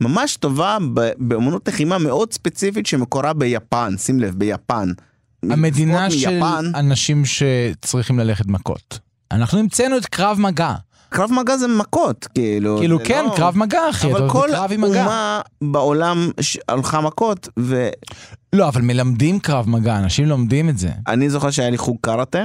ממש 0.01 0.35
טובה 0.35 0.77
באמנות 1.17 1.67
לחימה 1.67 1.97
מאוד 1.97 2.33
ספציפית 2.33 2.85
שמקורה 2.85 3.33
ביפן, 3.33 3.93
שים 3.97 4.19
לב, 4.19 4.33
ביפן. 4.35 4.89
המדינה 5.43 6.11
של 6.11 6.29
מיפן. 6.33 6.71
אנשים 6.75 7.23
שצריכים 7.25 8.19
ללכת 8.19 8.45
מכות. 8.47 8.99
אנחנו 9.31 9.59
המצאנו 9.59 9.97
את 9.97 10.05
קרב 10.05 10.37
מגע. 10.39 10.73
קרב 11.09 11.31
מגע 11.31 11.57
זה 11.57 11.67
מכות, 11.67 12.27
כאילו. 12.33 12.77
כאילו 12.79 12.99
כן, 13.03 13.25
לא- 13.25 13.35
קרב 13.37 13.57
מגע, 13.57 13.79
אחי, 13.89 14.11
אבל 14.11 14.29
כל 14.29 14.49
עם. 14.93 15.03
אומה 15.03 15.41
בעולם 15.63 16.31
ש- 16.41 16.57
הלכה 16.67 17.01
מכות, 17.01 17.49
ואני 17.57 17.91
לא, 18.53 18.67
אבל 18.67 18.81
מלמדים 18.81 19.39
קרב 19.39 19.69
מגע, 19.69 19.97
אנשים 19.97 20.25
לומדים 20.25 20.69
את 20.69 20.77
זה. 20.77 20.89
זוכר 21.29 21.49
שהיה 21.51 21.69
לי 21.69 21.77
חוג 21.77 21.97
קראטה, 22.01 22.43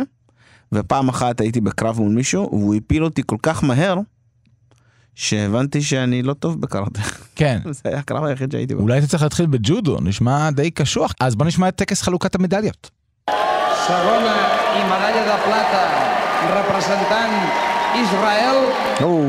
ופעם 0.73 1.09
אחת 1.09 1.41
הייתי 1.41 1.61
בקרב 1.61 2.01
מול 2.01 2.13
מישהו, 2.15 2.49
והוא 2.53 2.75
הפיל 2.75 3.05
אותי 3.05 3.23
כל 3.27 3.37
כך 3.43 3.65
מהר, 3.65 3.99
שהבנתי 5.15 5.83
שאני 5.83 6.23
לא 6.23 6.33
טוב 6.35 6.61
בקראטה. 6.61 7.01
כן. 7.37 7.59
זה 7.71 7.81
היה 7.85 7.99
הקרב 7.99 8.25
היחיד 8.25 8.53
שהייתי 8.53 8.75
בו. 8.75 8.83
אולי 8.83 8.99
אתה 8.99 9.07
צריך 9.07 9.23
להתחיל 9.23 9.47
בג'ודו, 9.47 9.99
נשמע 10.01 10.51
די 10.51 10.71
קשוח. 10.71 11.13
אז 11.21 11.35
בוא 11.35 11.47
נשמע 11.47 11.69
את 11.69 11.77
טקס 11.77 12.03
חלוקת 12.03 12.35
המדליות. 12.35 12.91
I 13.31 14.83
medalla 14.91 15.23
de 15.31 15.37
plata 15.47 15.83
representant 16.59 17.35
Israel. 17.95 19.03
או, 19.03 19.25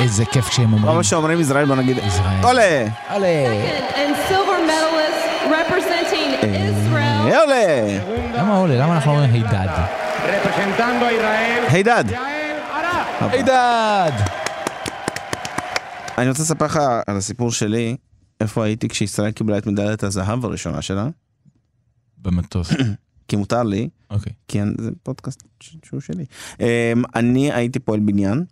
איזה 0.00 0.24
כיף 0.24 0.48
כשהם 0.48 0.72
אומרים. 0.72 0.96
מה 0.96 1.02
שאומרים 1.04 1.40
ישראל 1.40 1.64
בוא 1.66 1.76
נגיד 1.76 1.98
ישראל. 1.98 2.40
עולה! 2.42 2.84
עולה! 3.10 3.28
Representing 5.50 6.44
Israel. 6.44 7.34
עולה! 7.40 7.98
למה 8.34 8.56
עולה? 8.56 8.74
למה 8.74 8.94
אנחנו 8.94 9.10
אומרים 9.10 9.30
הידד? 9.32 9.68
Representando 10.24 11.02
a 11.02 11.20
Israel. 11.20 11.72
הידד! 11.72 12.04
הידד! 13.20 14.12
אני 16.18 16.28
רוצה 16.28 16.42
לספר 16.42 16.64
לך 16.64 16.80
על 17.06 17.16
הסיפור 17.16 17.52
שלי, 17.52 17.96
איפה 18.40 18.64
הייתי 18.64 18.88
כשישראל 18.88 19.30
קיבלה 19.30 19.58
את 19.58 19.66
מדליית 19.66 20.02
הזהב 20.02 20.44
הראשונה 20.44 20.82
שלה, 20.82 21.08
במטוס. 22.18 22.72
כי 23.30 23.36
מותר 23.36 23.62
לי, 23.62 23.88
אוקיי. 24.10 24.32
כי 24.48 24.62
אני- 24.62 24.74
זה 24.80 24.90
פודקאסט 25.02 25.42
שהוא 25.84 26.00
שלי. 26.00 26.24
אמ, 26.60 26.66
אני 27.14 27.52
הייתי 27.52 27.78
פועל 27.78 28.00
בניין. 28.00 28.44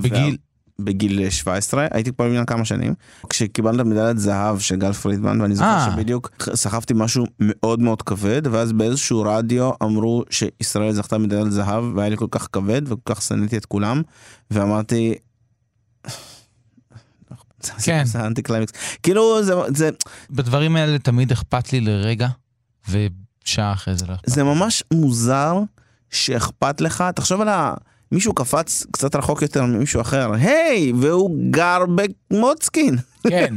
בגיל? 0.00 0.36
בגיל 0.78 1.30
17, 1.30 1.86
הייתי 1.90 2.12
פועל 2.12 2.28
בניין 2.30 2.44
כמה 2.46 2.64
שנים. 2.64 2.94
כשקיבלנו 3.28 3.82
את 3.82 3.86
מדליית 3.86 4.18
זהב 4.18 4.58
של 4.58 4.76
גל 4.76 4.92
פרידמן, 4.92 5.40
ואני 5.40 5.54
זוכר 5.54 5.68
אה. 5.68 5.88
שבדיוק 5.92 6.30
סחבתי 6.54 6.94
משהו 6.96 7.24
מאוד 7.40 7.80
מאוד 7.80 8.02
כבד, 8.02 8.42
ואז 8.50 8.72
באיזשהו 8.72 9.22
רדיו 9.26 9.70
אמרו 9.82 10.22
שישראל 10.30 10.92
זכתה 10.92 11.18
מדליית 11.18 11.50
זהב, 11.52 11.84
והיה 11.96 12.08
לי 12.10 12.16
כל 12.16 12.26
כך 12.30 12.48
כבד, 12.52 12.82
וכל 12.84 13.14
כך 13.14 13.22
שנאתי 13.22 13.56
את 13.56 13.66
כולם, 13.66 14.02
ואמרתי... 14.50 15.14
כן. 17.82 18.04
זה 18.04 18.26
anti 18.26 18.42
climax. 18.42 18.72
כאילו 19.02 19.42
זה, 19.44 19.52
זה, 19.74 19.90
בדברים 20.30 20.76
האלה 20.76 20.98
תמיד 20.98 21.32
אכפת 21.32 21.72
לי 21.72 21.80
לרגע, 21.80 22.28
ושעה 23.48 23.72
אחרי 23.72 23.94
זה 23.94 24.06
לא 24.06 24.14
אכפת. 24.14 24.28
זה 24.28 24.44
ממש 24.44 24.84
מוזר 24.92 25.58
שאכפת 26.10 26.80
לך, 26.80 27.04
תחשוב 27.14 27.40
על 27.40 27.48
ה... 27.48 27.74
מישהו 28.12 28.34
קפץ 28.34 28.86
קצת 28.90 29.16
רחוק 29.16 29.42
יותר 29.42 29.64
ממישהו 29.64 30.00
אחר, 30.00 30.32
היי, 30.32 30.92
והוא 31.00 31.36
גר 31.50 31.78
במוצקין. 32.30 32.96
כן, 33.22 33.54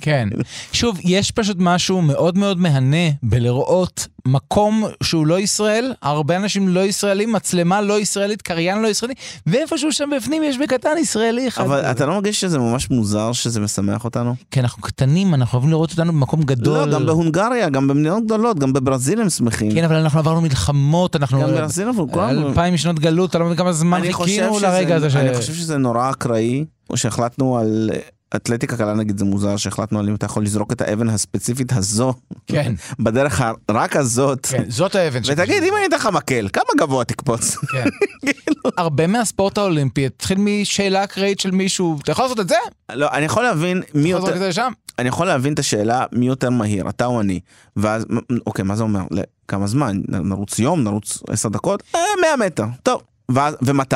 כן. 0.00 0.28
שוב, 0.72 0.98
יש 1.04 1.30
פשוט 1.30 1.56
משהו 1.60 2.02
מאוד 2.02 2.38
מאוד 2.38 2.58
מהנה 2.58 3.10
בלראות 3.22 4.06
מקום 4.26 4.84
שהוא 5.02 5.26
לא 5.26 5.40
ישראל, 5.40 5.92
הרבה 6.02 6.36
אנשים 6.36 6.68
לא 6.68 6.80
ישראלים, 6.80 7.32
מצלמה 7.32 7.80
לא 7.80 8.00
ישראלית, 8.00 8.42
קריין 8.42 8.82
לא 8.82 8.88
ישראלי, 8.88 9.14
ואיפשהו 9.46 9.92
שם 9.92 10.10
בפנים 10.16 10.42
יש 10.42 10.58
בקטן 10.58 10.98
ישראלי 11.00 11.48
אחד. 11.48 11.64
אבל. 11.64 11.80
אתה 11.80 12.06
לא 12.06 12.14
מרגיש 12.14 12.40
שזה 12.40 12.58
ממש 12.58 12.90
מוזר 12.90 13.32
שזה 13.32 13.60
משמח 13.60 14.04
אותנו? 14.04 14.34
כי 14.50 14.60
אנחנו 14.60 14.82
קטנים, 14.82 15.34
אנחנו 15.34 15.56
אוהבים 15.56 15.70
לראות 15.70 15.90
אותנו 15.90 16.12
במקום 16.12 16.42
גדול. 16.42 16.88
לא, 16.88 16.94
גם 16.94 17.06
בהונגריה, 17.06 17.68
גם 17.68 17.88
במדינות 17.88 18.24
גדולות, 18.24 18.58
גם 18.58 18.72
בברזיל 18.72 19.20
הם 19.20 19.30
שמחים. 19.30 19.74
כן, 19.74 19.84
אבל 19.84 19.96
אנחנו 19.96 20.18
עברנו 20.18 20.40
מלחמות, 20.40 21.16
אנחנו... 21.16 21.40
גם 21.40 21.48
ברזיל 21.48 21.88
אבל 21.88 22.04
כולנו... 22.12 22.48
אלפיים 22.48 22.76
שנות 22.76 22.98
גלות, 22.98 23.30
אתה 23.30 23.38
לא 23.38 23.44
מבין 23.44 23.56
כמה 23.56 23.72
זמן 23.72 24.00
חיכינו 24.12 24.58
לרגע 24.58 24.96
הזה. 24.96 25.20
אני 25.20 25.34
חושב 25.34 25.54
שזה 25.54 25.76
נורא 25.76 26.10
אקראי, 26.10 26.64
או 26.90 26.96
שהחלטנו 26.96 27.58
על... 27.58 27.90
אתלטיקה 28.36 28.76
קלה 28.76 28.94
נגיד 28.94 29.18
זה 29.18 29.24
מוזר 29.24 29.56
שהחלטנו 29.56 29.98
על 29.98 30.08
אם 30.08 30.14
אתה 30.14 30.26
יכול 30.26 30.42
לזרוק 30.44 30.72
את 30.72 30.80
האבן 30.80 31.08
הספציפית 31.08 31.72
הזו 31.72 32.14
כן. 32.46 32.74
בדרך 33.04 33.42
רק 33.70 33.96
הזאת 33.96 34.46
כן, 34.46 34.64
זאת 34.68 34.94
האבן. 34.94 35.20
ותגיד 35.26 35.62
אם 35.62 35.72
אני 35.76 35.86
אתן 35.86 35.96
לך 35.96 36.06
מקל 36.12 36.48
כמה 36.52 36.64
גבוה 36.78 37.04
תקפוץ 37.04 37.56
כן. 37.56 37.84
הרבה 38.76 39.06
מהספורט 39.06 39.58
האולימפי 39.58 40.06
התחיל 40.06 40.38
משאלה 40.40 41.04
אקראית 41.04 41.40
של 41.40 41.50
מישהו, 41.50 41.98
אתה 42.02 42.12
יכול 42.12 42.24
לעשות 42.24 42.40
את 42.40 42.48
זה? 42.48 42.54
לא 42.92 43.08
אני 43.12 43.24
יכול 43.24 43.42
להבין 43.42 43.82
מי 43.94 44.12
לעשות 44.12 44.28
את 44.28 44.34
יותר 44.34 44.50
זה? 44.52 44.62
אני 44.98 45.08
יכול 45.08 45.26
להבין 45.26 45.52
את 45.52 45.58
השאלה 45.58 46.04
מי 46.12 46.26
יותר 46.26 46.50
מהיר 46.50 46.88
אתה 46.88 47.06
או 47.06 47.20
אני 47.20 47.40
ואז 47.76 48.06
אוקיי 48.46 48.64
מה 48.64 48.76
זה 48.76 48.82
אומר 48.82 49.02
לכמה 49.10 49.66
זמן 49.66 50.00
נרוץ 50.08 50.58
יום 50.58 50.84
נרוץ 50.84 51.22
עשר 51.30 51.48
דקות 51.48 51.82
אה, 51.94 52.00
100 52.36 52.46
מטר 52.46 52.64
טוב 52.82 53.02
ואז- 53.28 53.56
ו-200 53.62 53.94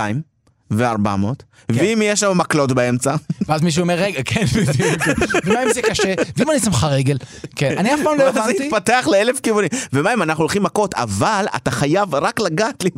ו-400 0.72 1.42
ואם 1.68 2.00
יש 2.04 2.20
שם 2.20 2.38
מקלות 2.38 2.72
באמצע 2.72 3.14
ואז 3.48 3.62
מישהו 3.62 3.82
אומר 3.82 3.94
רגע, 3.94 4.20
כן, 4.24 4.44
בדיוק. 4.44 5.02
ומה 5.44 5.62
אם 5.62 5.72
זה 5.72 5.82
קשה? 5.82 6.14
ואם 6.36 6.50
אני 6.50 6.58
שם 6.60 6.70
לך 6.70 6.84
רגל? 6.90 7.16
כן, 7.56 7.74
אני 7.78 7.94
אף 7.94 8.00
פעם 8.04 8.18
לא 8.18 8.24
ואז 8.24 8.34
זה 8.34 8.40
הבנתי. 8.40 8.64
יתפתח 8.64 9.08
לאלף 9.12 9.40
כיוונים 9.40 9.68
ומה 9.92 10.14
אם 10.14 10.22
אנחנו 10.22 10.42
הולכים 10.42 10.62
מכות 10.62 10.94
אבל 10.94 11.44
אתה 11.56 11.70
חייב 11.70 12.14
רק 12.14 12.40
לגעת 12.40 12.84
לי 12.84 12.90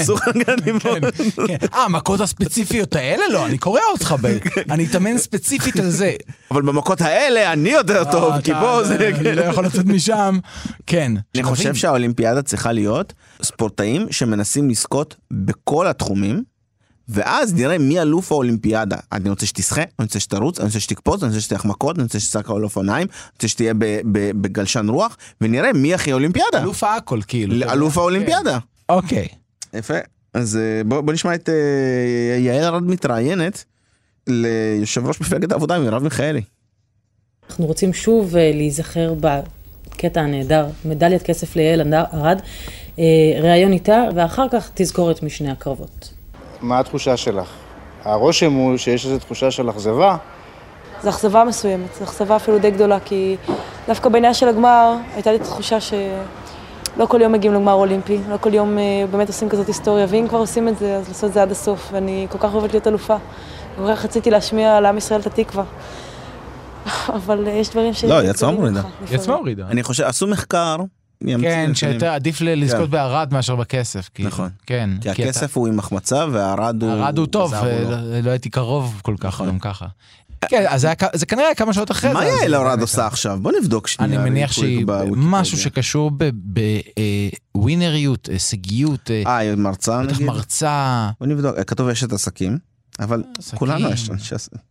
אסור 0.00 0.18
לגעת 0.34 0.60
לי. 0.66 0.72
כן. 1.46 1.56
אה, 1.74 1.84
המכות 1.84 2.20
הספציפיות 2.20 2.96
האלה? 2.96 3.22
לא, 3.32 3.46
אני 3.46 3.58
קורא 3.58 3.80
אותך, 3.92 4.14
ב- 4.22 4.38
אני 4.70 4.86
אתאמן 4.86 5.18
ספציפית 5.18 5.76
על 5.78 5.90
זה. 5.90 6.12
אבל 6.50 6.62
במכות 6.62 7.00
האלה 7.00 7.52
אני 7.52 7.68
יותר 7.70 8.04
טוב 8.10 8.32
אה, 8.32 8.40
כי 8.42 8.50
אתה- 8.52 8.60
פה 8.60 8.84
זה 8.84 8.96
אני 9.18 9.32
לא 9.36 9.42
יכול 9.42 9.66
לצאת 9.66 9.84
משם. 9.86 10.38
כן. 10.86 11.12
אני 11.34 11.42
חושב 11.42 11.74
שהאולימפיאדה 11.74 12.42
צריכה 12.42 12.72
להיות 12.72 13.12
ספורטאים 13.42 14.06
שמנסים 14.10 14.70
לזכות 14.70 15.16
בכל 15.30 15.86
התחומים, 15.86 16.42
ואז 17.08 17.54
נראה 17.54 17.78
מי 17.78 18.00
אלוף 18.00 18.32
האולימפיאדה. 18.32 18.96
אני 19.12 19.30
רוצה 19.30 19.46
שתשחה, 19.46 19.82
אני 19.82 20.04
רוצה 20.04 20.20
שתרוץ, 20.20 20.58
אני 20.58 20.66
רוצה 20.66 20.80
שתקפוץ, 20.80 21.22
אני 21.22 21.28
רוצה 21.28 21.40
שתלך 21.40 21.64
מכות, 21.64 21.96
אני 21.96 22.02
רוצה 22.02 22.20
שתשחק 22.20 22.50
על 22.50 22.64
אופניים, 22.64 23.06
אני 23.10 23.30
רוצה 23.34 23.48
שתהיה 23.48 23.74
ב- 23.74 24.00
ב- 24.12 24.42
בגלשן 24.42 24.88
רוח, 24.88 25.16
ונראה 25.40 25.72
מי 25.72 25.94
הכי 25.94 26.12
אולימפיאדה. 26.12 26.62
אלוף 26.62 26.84
הכל, 26.84 27.20
כאילו. 27.28 27.70
אלוף 27.72 27.98
האולימפיאדה. 27.98 28.58
אוקיי. 28.88 29.28
יפה. 29.74 29.94
אז 30.34 30.56
אה, 30.56 30.84
בוא 30.84 31.00
בוא 31.00 31.12
נשמע 31.12 31.34
את 31.34 31.48
אה, 31.48 31.54
יעל 32.38 32.64
ארד 32.64 32.82
מתראיינת 32.82 33.64
ליושב 34.26 35.06
ראש 35.06 35.20
מפלגת 35.20 35.52
העבודה 35.52 35.78
מרב 35.78 36.02
מיכאלי. 36.02 36.42
אנחנו 37.50 37.66
רוצים 37.66 37.92
שוב 37.92 38.36
אה, 38.36 38.50
להיזכר 38.54 39.14
בקטע 39.20 40.20
הנהדר, 40.20 40.66
מדליית 40.84 41.22
כסף 41.22 41.56
ליעל 41.56 41.94
ארד, 41.94 42.38
ראיון 43.42 43.72
איתה, 43.72 44.04
ואחר 44.14 44.46
כך 44.52 44.70
תזכורת 44.74 45.22
משני 45.22 45.50
הקרבות. 45.50 46.17
מה 46.60 46.78
התחושה 46.78 47.16
שלך? 47.16 47.48
הרושם 48.04 48.52
הוא 48.52 48.76
שיש 48.76 49.06
איזו 49.06 49.18
תחושה 49.18 49.50
של 49.50 49.70
אכזבה. 49.70 50.16
זו 51.02 51.10
אכזבה 51.10 51.44
מסוימת, 51.44 51.94
זו 51.98 52.04
אכזבה 52.04 52.36
אפילו 52.36 52.58
די 52.58 52.70
גדולה, 52.70 53.00
כי 53.00 53.36
דווקא 53.88 54.08
בעניין 54.08 54.34
של 54.34 54.48
הגמר 54.48 54.96
הייתה 55.14 55.30
לי 55.30 55.36
את 55.36 55.42
התחושה 55.42 55.80
שלא 55.80 57.06
כל 57.08 57.20
יום 57.20 57.32
מגיעים 57.32 57.54
לגמר 57.54 57.72
אולימפי, 57.72 58.18
לא 58.28 58.36
כל 58.36 58.54
יום 58.54 58.78
אה, 58.78 59.04
באמת 59.10 59.28
עושים 59.28 59.48
כזאת 59.48 59.66
היסטוריה, 59.66 60.06
ואם 60.08 60.26
כבר 60.28 60.38
עושים 60.38 60.68
את 60.68 60.78
זה, 60.78 60.96
אז 60.96 61.08
לעשות 61.08 61.28
את 61.28 61.34
זה 61.34 61.42
עד 61.42 61.50
הסוף, 61.50 61.88
ואני 61.92 62.26
כל 62.30 62.38
כך 62.38 62.54
אוהבת 62.54 62.72
להיות 62.72 62.86
אלופה. 62.86 63.16
כל 63.76 63.94
כך 63.94 64.04
רציתי 64.04 64.30
להשמיע 64.30 64.80
לעם 64.80 64.98
ישראל 64.98 65.20
את 65.20 65.26
התקווה. 65.26 65.64
אבל 67.18 67.46
אה, 67.46 67.52
יש 67.52 67.70
דברים 67.70 67.92
ש... 67.92 68.04
לא, 68.04 68.18
היא 68.18 68.30
עצמה 68.30 68.50
מורידה. 68.50 68.82
היא 69.10 69.18
עצמה 69.18 69.36
מורידה. 69.36 69.66
אני 69.66 69.82
חושב, 69.82 70.04
עשו 70.04 70.26
מחקר. 70.26 70.76
כן. 71.40 71.70
שיותר 71.74 72.06
עדיף 72.12 72.40
ל- 72.40 72.62
לזכות 72.64 72.84
כן. 72.84 72.90
בערד 72.90 73.32
מאשר 73.32 73.56
בכסף. 73.56 74.10
כאילו. 74.14 74.28
נכון. 74.28 74.50
כן. 74.66 74.90
כי 75.00 75.10
הכסף 75.10 75.56
הוא 75.56 75.68
עם 75.68 75.78
החמצה 75.78 76.26
והערד 76.32 76.82
הוא... 76.82 76.90
ערד 76.90 77.18
הוא 77.18 77.26
טוב, 77.26 77.54
לא. 77.54 78.20
לא 78.22 78.30
הייתי 78.30 78.50
קרוב 78.50 79.00
כל 79.02 79.14
כך 79.20 79.40
גם 79.40 79.58
ככה. 79.58 79.86
כן, 80.48 80.64
אז 80.68 80.86
זה 81.14 81.26
כנראה 81.26 81.46
היה 81.46 81.54
כמה 81.54 81.72
שעות 81.72 81.90
אחרי 81.90 82.10
זה. 82.10 82.14
מה 82.14 82.24
יעל 82.24 82.54
ארד 82.54 82.80
עושה 82.80 83.06
עכשיו? 83.06 83.38
בוא 83.42 83.52
נבדוק 83.60 83.86
שנייה. 83.86 84.20
אני 84.20 84.30
מניח. 84.30 84.52
שהיא. 84.52 84.86
משהו 85.16 85.58
שקשור 85.58 86.10
בווינריות, 87.54 88.28
הישגיות. 88.32 89.10
אה, 89.26 89.36
היא 89.36 89.54
מרצה 89.54 90.02
נגיד? 90.02 90.26
מרצה. 90.26 91.10
בוא 91.20 91.26
נבדוק, 91.26 91.56
כתוב 91.66 91.88
אשת 91.88 92.12
עסקים, 92.12 92.58
אבל 93.00 93.22
כולנו 93.54 93.90
יש 93.90 94.10
אנשי 94.10 94.34
עסקים. 94.34 94.67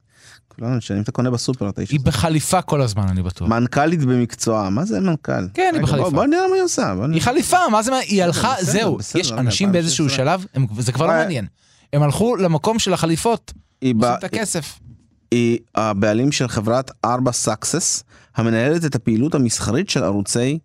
כולנו 0.59 0.73
אנשי, 0.75 0.93
אם 0.93 1.01
אתה 1.01 1.11
קונה 1.11 1.31
בסופר 1.31 1.69
אתה 1.69 1.81
איש 1.81 1.91
היא 1.91 1.99
בחליפה 1.99 2.61
כל 2.61 2.81
הזמן, 2.81 3.07
אני 3.07 3.23
בטוח. 3.23 3.47
מנכ"לית 3.49 3.99
במקצועה, 4.05 4.69
מה 4.69 4.85
זה 4.85 4.99
מנכ"ל? 4.99 5.47
כן, 5.53 5.71
היא 5.73 5.81
בחליפה. 5.83 6.09
בוא- 6.09 6.25
נראה 6.25 6.47
מה 6.49 6.55
היא 6.55 6.63
עושה. 6.63 6.93
היא 7.13 7.21
חליפה, 7.21 7.57
מה 7.71 7.83
זה, 7.83 7.91
מה- 7.91 7.97
היא 7.97 8.23
הלכה, 8.23 8.53
זהו. 8.61 8.97
יש 9.15 9.31
רגע, 9.31 9.41
אנשים 9.41 9.71
באיזשהו 9.71 10.05
2016. 10.05 10.25
שלב, 10.65 10.81
זה 10.81 10.91
כבר 10.91 11.05
לא 11.05 11.11
אה, 11.11 11.17
מעניין. 11.17 11.45
הם 11.93 12.03
הלכו 12.03 12.35
למקום 12.35 12.79
של 12.79 12.93
החליפות, 12.93 13.53
עושים 13.83 13.99
את 14.19 14.23
הכסף. 14.23 14.79
היא 15.31 15.57
הבעלים 15.75 16.31
של 16.31 16.47
חברת 16.47 16.91
ארבע 17.05 17.31
סאקסס, 17.31 18.03
המנהלת 18.35 18.85
את 18.85 18.95
הפעילות 18.95 19.35
המסחרית 19.35 19.89
של 19.89 20.03
ערוצי 20.03 20.59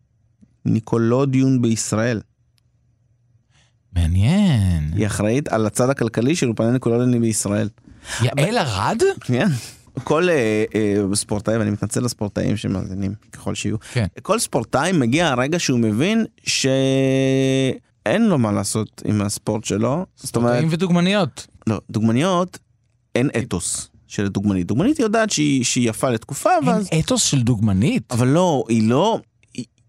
ניקולודיון 0.64 1.62
בישראל. 1.62 2.20
מעניין. 3.96 4.90
היא 4.96 5.07
אחראית 5.07 5.48
על 5.48 5.66
הצד 5.66 5.90
הכלכלי 5.90 6.37
של 6.37 6.46
אולפני 6.46 6.70
ניקולודיון 6.70 7.20
בישראל. 7.20 7.68
יעל 8.22 8.59
ארד? 8.59 9.02
כן. 9.20 9.48
כל 10.05 10.28
אה, 10.31 10.64
אה, 10.74 11.14
ספורטאי, 11.14 11.57
ואני 11.57 11.70
מתנצל 11.70 12.00
לספורטאים 12.00 12.57
שמאזינים 12.57 13.14
ככל 13.33 13.55
שיהיו, 13.55 13.76
כן. 13.92 14.07
כל 14.22 14.38
ספורטאי 14.38 14.92
מגיע 14.92 15.28
הרגע 15.28 15.59
שהוא 15.59 15.78
מבין 15.78 16.24
שאין 16.46 18.26
לו 18.26 18.38
מה 18.38 18.52
לעשות 18.52 19.02
עם 19.05 19.22
הספורט 19.22 19.64
שלו. 19.64 20.07
זאת 20.16 20.37
אומרת, 20.37 20.50
ספורטאים 20.50 20.68
ודוגמניות. 20.72 21.46
לא, 21.66 21.81
דוגמניות, 21.90 22.59
אין 23.14 23.31
אתוס 23.38 23.88
של 24.07 24.28
דוגמנית. 24.28 24.66
דוגמנית 24.66 24.98
יודעת 24.98 25.31
שהיא, 25.31 25.64
שהיא 25.64 25.90
יפה 25.90 26.11
לתקופה, 26.11 26.50
ואז... 26.66 26.88
אין 26.92 27.00
אתוס 27.00 27.22
של 27.22 27.42
דוגמנית. 27.42 28.12
אבל 28.12 28.28
לא, 28.28 28.64
היא 28.68 28.88
לא... 28.88 29.20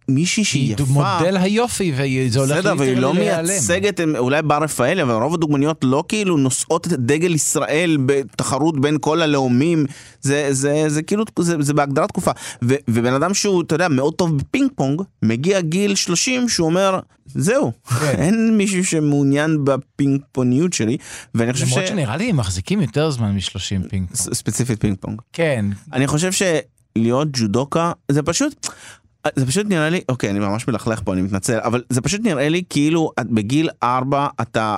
היא- 0.08 0.16
מישהי 0.16 0.44
שהיא 0.44 0.64
היא 0.64 0.74
יפה... 0.74 0.84
מודל 1.20 1.38
היופי, 1.38 1.94
וזה 1.96 2.40
הולך 2.40 2.58
בסדר, 2.58 2.74
והיא 2.78 2.98
לא 2.98 3.14
להיעלם. 3.14 3.48
מייצגת, 3.48 4.00
אולי 4.18 4.42
בר 4.42 4.64
רפאלי, 4.64 5.02
אבל 5.02 5.14
רוב 5.14 5.34
הדוגמניות 5.34 5.80
לא 5.84 6.04
כאילו 6.08 6.38
נושאות 6.38 6.88
את 6.88 6.94
דגל 6.94 7.36
ישראל 7.36 7.98
בתחרות 8.06 8.82
בין 8.82 8.98
כל 9.02 9.22
הלאומים, 9.22 9.86
זה, 10.22 10.48
זה, 10.52 10.84
זה 10.88 11.04
כאילו, 11.04 11.24
זה, 11.40 11.56
זה 11.60 11.74
בהגדרת 11.74 12.10
תקופה. 12.10 12.32
ו, 12.64 12.74
ובן 12.88 13.14
אדם 13.14 13.34
שהוא, 13.34 13.62
אתה 13.62 13.76
יודע, 13.76 13.88
מאוד 13.88 14.14
טוב 14.14 14.38
בפינג 14.38 14.70
פונג, 14.76 15.02
מגיע 15.24 15.62
גיל 15.62 15.96
30 15.96 16.50
שהוא 16.50 16.66
אומר, 16.66 17.00
זהו, 17.26 17.72
אין 18.02 18.58
מישהו 18.58 18.86
שמעוניין 18.86 19.58
בפינג 19.66 20.22
פוניות 20.32 20.74
שלי, 20.74 20.98
ואני 21.36 21.54
חושב 21.54 21.66
ש... 21.66 21.72
למרות 21.72 21.88
שנראה 21.88 22.18
לי 22.18 22.30
הם 22.30 22.38
מחזיקים 22.38 22.82
יותר 22.82 23.12
זמן 23.12 23.32
מ-30 23.36 23.60
פינג 23.90 24.08
פונג. 24.08 24.34
ספציפית 24.34 24.82
פינג 24.82 24.98
פונג. 25.00 25.20
כן. 25.34 25.66
אני 25.94 26.08
חושב 26.08 26.30
שלהיות 26.32 27.28
ג'ודוקה 27.34 27.92
זה 28.12 28.24
פשוט. 28.24 28.68
זה 29.36 29.46
פשוט 29.46 29.68
נראה 29.68 29.90
לי, 29.90 30.02
אוקיי, 30.10 30.30
אני 30.30 30.40
ממש 30.40 30.68
מלכלך 30.68 31.02
פה, 31.04 31.14
אני 31.14 31.22
מתנצל, 31.22 31.60
אבל 31.60 31.84
זה 31.90 32.02
פשוט 32.02 32.22
נראה 32.24 32.50
לי 32.50 32.64
כאילו 32.70 33.12
את 33.20 33.28
בגיל 33.30 33.70
4 33.84 34.28
אתה 34.42 34.78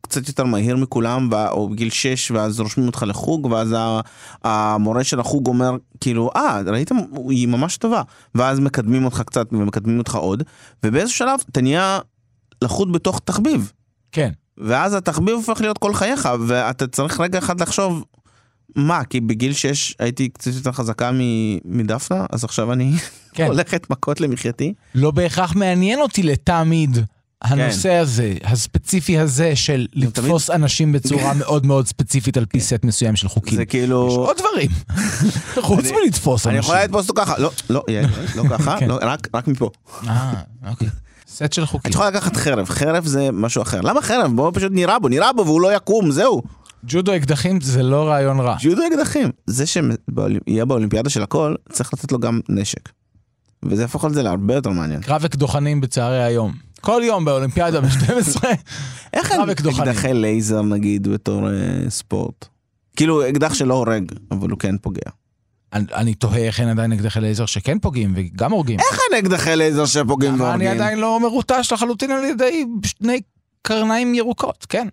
קצת 0.00 0.28
יותר 0.28 0.44
מהיר 0.44 0.76
מכולם, 0.76 1.28
ו- 1.32 1.48
או 1.48 1.68
בגיל 1.68 1.90
6, 1.90 2.30
ואז 2.30 2.60
רושמים 2.60 2.86
אותך 2.86 3.04
לחוג, 3.06 3.46
ואז 3.46 3.74
המורה 4.44 5.04
של 5.04 5.20
החוג 5.20 5.46
אומר, 5.46 5.76
כאילו, 6.00 6.30
אה, 6.36 6.60
ראיתם, 6.66 6.96
היא 7.28 7.48
ממש 7.48 7.76
טובה, 7.76 8.02
ואז 8.34 8.60
מקדמים 8.60 9.04
אותך 9.04 9.22
קצת 9.26 9.46
ומקדמים 9.52 9.98
אותך 9.98 10.14
עוד, 10.14 10.42
ובאיזשהו 10.82 11.18
שלב 11.18 11.40
אתה 11.50 11.60
נהיה 11.60 11.98
לחוד 12.62 12.92
בתוך 12.92 13.20
תחביב. 13.24 13.72
כן. 14.12 14.30
ואז 14.58 14.94
התחביב 14.94 15.34
הופך 15.34 15.60
להיות 15.60 15.78
כל 15.78 15.94
חייך, 15.94 16.28
ואתה 16.46 16.86
צריך 16.86 17.20
רגע 17.20 17.38
אחד 17.38 17.60
לחשוב, 17.60 18.04
מה, 18.76 19.04
כי 19.04 19.20
בגיל 19.20 19.52
6 19.52 19.94
הייתי 19.98 20.28
קצת 20.28 20.50
יותר 20.54 20.72
חזקה 20.72 21.10
מ- 21.12 21.18
מדפנה, 21.64 22.26
אז 22.30 22.44
עכשיו 22.44 22.72
אני 22.72 22.92
כן. 23.32 23.46
הולכת 23.52 23.90
מכות 23.90 24.20
למחייתי? 24.20 24.74
לא 24.94 25.10
בהכרח 25.10 25.54
מעניין 25.56 26.00
אותי 26.00 26.22
לתמיד 26.22 26.98
הנושא 27.42 27.92
הזה, 27.92 28.34
הספציפי 28.44 29.18
הזה 29.18 29.56
של 29.56 29.86
לתפוס 29.92 30.50
אנשים 30.50 30.92
בצורה 30.92 31.34
מאוד 31.34 31.66
מאוד 31.66 31.86
ספציפית 31.86 32.36
על 32.36 32.44
פי 32.46 32.60
סט 32.60 32.84
מסוים 32.84 33.16
של 33.16 33.28
חוקים. 33.28 33.56
זה 33.56 33.64
כאילו... 33.64 34.08
יש 34.10 34.16
עוד 34.16 34.36
דברים, 34.38 34.70
חוץ 35.66 35.84
אני- 35.84 35.92
מלתפוס 36.04 36.46
אני 36.46 36.56
אנשים. 36.56 36.68
יכולה 36.68 36.84
לתפוס 36.84 37.08
אותו 37.08 37.20
ככה, 37.22 37.38
לא, 37.38 37.50
לא, 37.70 37.82
לא 38.36 38.42
ככה, 38.50 38.76
כן. 38.80 38.88
לא, 38.88 38.98
רק 39.02 39.28
רק 39.34 39.48
מפה. 39.48 39.70
אה, 40.08 40.32
אוקיי. 40.70 40.88
סט 41.28 41.52
של 41.52 41.66
חוקים. 41.66 41.88
את 41.90 41.94
יכולה 41.94 42.10
לקחת 42.10 42.36
חרב, 42.36 42.68
חרב 42.68 43.06
זה 43.06 43.28
משהו 43.32 43.62
אחר. 43.62 43.80
למה 43.80 44.02
חרב? 44.02 44.32
בואו 44.36 44.52
פשוט 44.52 44.72
נירה 44.72 44.98
בו, 44.98 45.08
נירה 45.08 45.32
בו 45.32 45.44
והוא 45.46 45.60
לא 45.60 45.76
יקום, 45.76 46.10
זהו. 46.10 46.42
ג'ודו 46.84 47.16
אקדחים 47.16 47.60
זה 47.60 47.82
לא 47.82 48.08
רעיון 48.08 48.40
רע. 48.40 48.56
ג'ודו 48.60 48.82
אקדחים. 48.92 49.28
זה 49.46 49.64
שיהיה 49.66 50.64
באולימפיאדה 50.64 51.10
של 51.10 51.22
הכל, 51.22 51.54
צריך 51.72 51.94
לתת 51.94 52.12
לו 52.12 52.18
גם 52.18 52.40
נשק. 52.48 52.88
וזה 53.62 53.82
יהפוך 53.82 54.04
את 54.04 54.14
זה 54.14 54.22
להרבה 54.22 54.54
יותר 54.54 54.70
מעניין. 54.70 55.00
קרב 55.02 55.24
אקדוחנים 55.24 55.80
בצהרי 55.80 56.22
היום. 56.24 56.52
כל 56.80 57.02
יום 57.04 57.24
באולימפיאדה 57.24 57.80
ב-12. 57.80 58.44
איך 59.14 59.32
אין 59.32 59.40
אקדחי 59.50 60.12
לייזר 60.14 60.62
נגיד 60.62 61.08
בתור 61.08 61.48
אה, 61.50 61.54
ספורט? 61.90 62.46
כאילו 62.96 63.28
אקדח 63.28 63.54
שלא 63.54 63.74
הורג, 63.74 64.12
אבל 64.30 64.50
הוא 64.50 64.58
כן 64.58 64.78
פוגע. 64.78 65.00
אני- 65.72 65.86
אני 65.94 66.14
תוהה 66.14 66.38
איך 66.38 66.60
אין 66.60 66.68
עדיין 66.68 66.92
אקדחי 66.92 67.20
לייזר 67.20 67.46
שכן 67.46 67.78
פוגעים 67.78 68.12
וגם 68.16 68.52
הורגים. 68.52 68.80
איך 68.80 68.98
אין 69.12 69.24
אקדחי 69.24 69.56
לייזר 69.56 69.86
שפוגעים 69.86 70.40
והורגים? 70.40 70.60
אני 70.60 70.80
עדיין 70.80 70.98
לא 70.98 71.20
מרוטש 71.20 71.72
לחלוטין 71.72 72.10
על 72.10 72.24
ידי 72.24 72.64
שני 72.84 73.20
קרניים 73.62 74.14
ירוקות, 74.14 74.66
כן. 74.68 74.88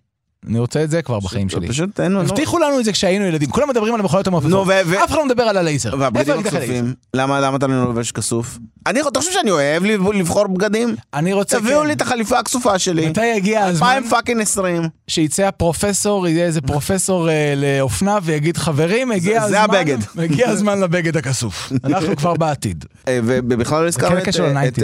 אני 0.47 0.59
רוצה 0.59 0.83
את 0.83 0.89
זה 0.91 1.01
כבר 1.01 1.19
בחיים 1.19 1.49
שלי. 1.49 1.67
פשוט 1.67 1.99
אין... 1.99 2.15
הבטיחו 2.15 2.59
לנו 2.59 2.79
את 2.79 2.85
זה 2.85 2.91
כשהיינו 2.91 3.25
ילדים, 3.25 3.49
כולם 3.49 3.69
מדברים 3.69 3.93
על 3.93 3.99
המכונות 3.99 4.27
המעופפות. 4.27 4.69
אף 5.03 5.09
אחד 5.09 5.17
לא 5.17 5.25
מדבר 5.25 5.43
על 5.43 5.57
הלייזר. 5.57 5.93
והבגדים? 5.99 6.39
הכסופים? 6.39 6.93
למה 7.13 7.55
אתה 7.55 7.67
לא 7.67 7.83
לובש 7.83 8.11
כסוף? 8.11 8.57
אני 8.87 9.01
אתה 9.01 9.19
חושב 9.19 9.31
שאני 9.31 9.51
אוהב 9.51 9.83
לב- 9.85 10.11
לבחור 10.11 10.47
בגדים? 10.47 10.95
אני 11.13 11.33
רוצה, 11.33 11.59
תביאו 11.59 11.81
כן. 11.81 11.87
לי 11.87 11.93
את 11.93 12.01
החליפה 12.01 12.39
הכסופה 12.39 12.79
שלי. 12.79 13.09
מתי 13.09 13.25
יגיע 13.25 13.63
הזמן? 13.65 13.87
2000 13.87 14.09
fucking 14.09 14.41
20. 14.41 14.83
שיצא 15.07 15.43
הפרופסור, 15.43 16.27
יהיה 16.27 16.45
איזה 16.45 16.61
פרופסור 16.61 17.29
אה, 17.29 17.53
לאופנה 17.57 18.17
ויגיד 18.23 18.57
חברים, 18.57 19.11
הגיע 19.11 19.41
הזמן, 19.41 19.49
זה 19.51 19.61
הבגד." 19.61 19.97
הגיע 20.17 20.49
הזמן 20.49 20.79
לבגד 20.79 21.17
הכסוף. 21.17 21.71
אנחנו 21.83 22.15
כבר 22.15 22.33
בעתיד. 22.33 22.85
אה, 23.07 23.19
ובכלל 23.23 23.81
לא 23.83 23.87
הזכרנו 23.87 24.17
את, 24.17 24.27
אה, 24.39 24.67
את 24.67 24.79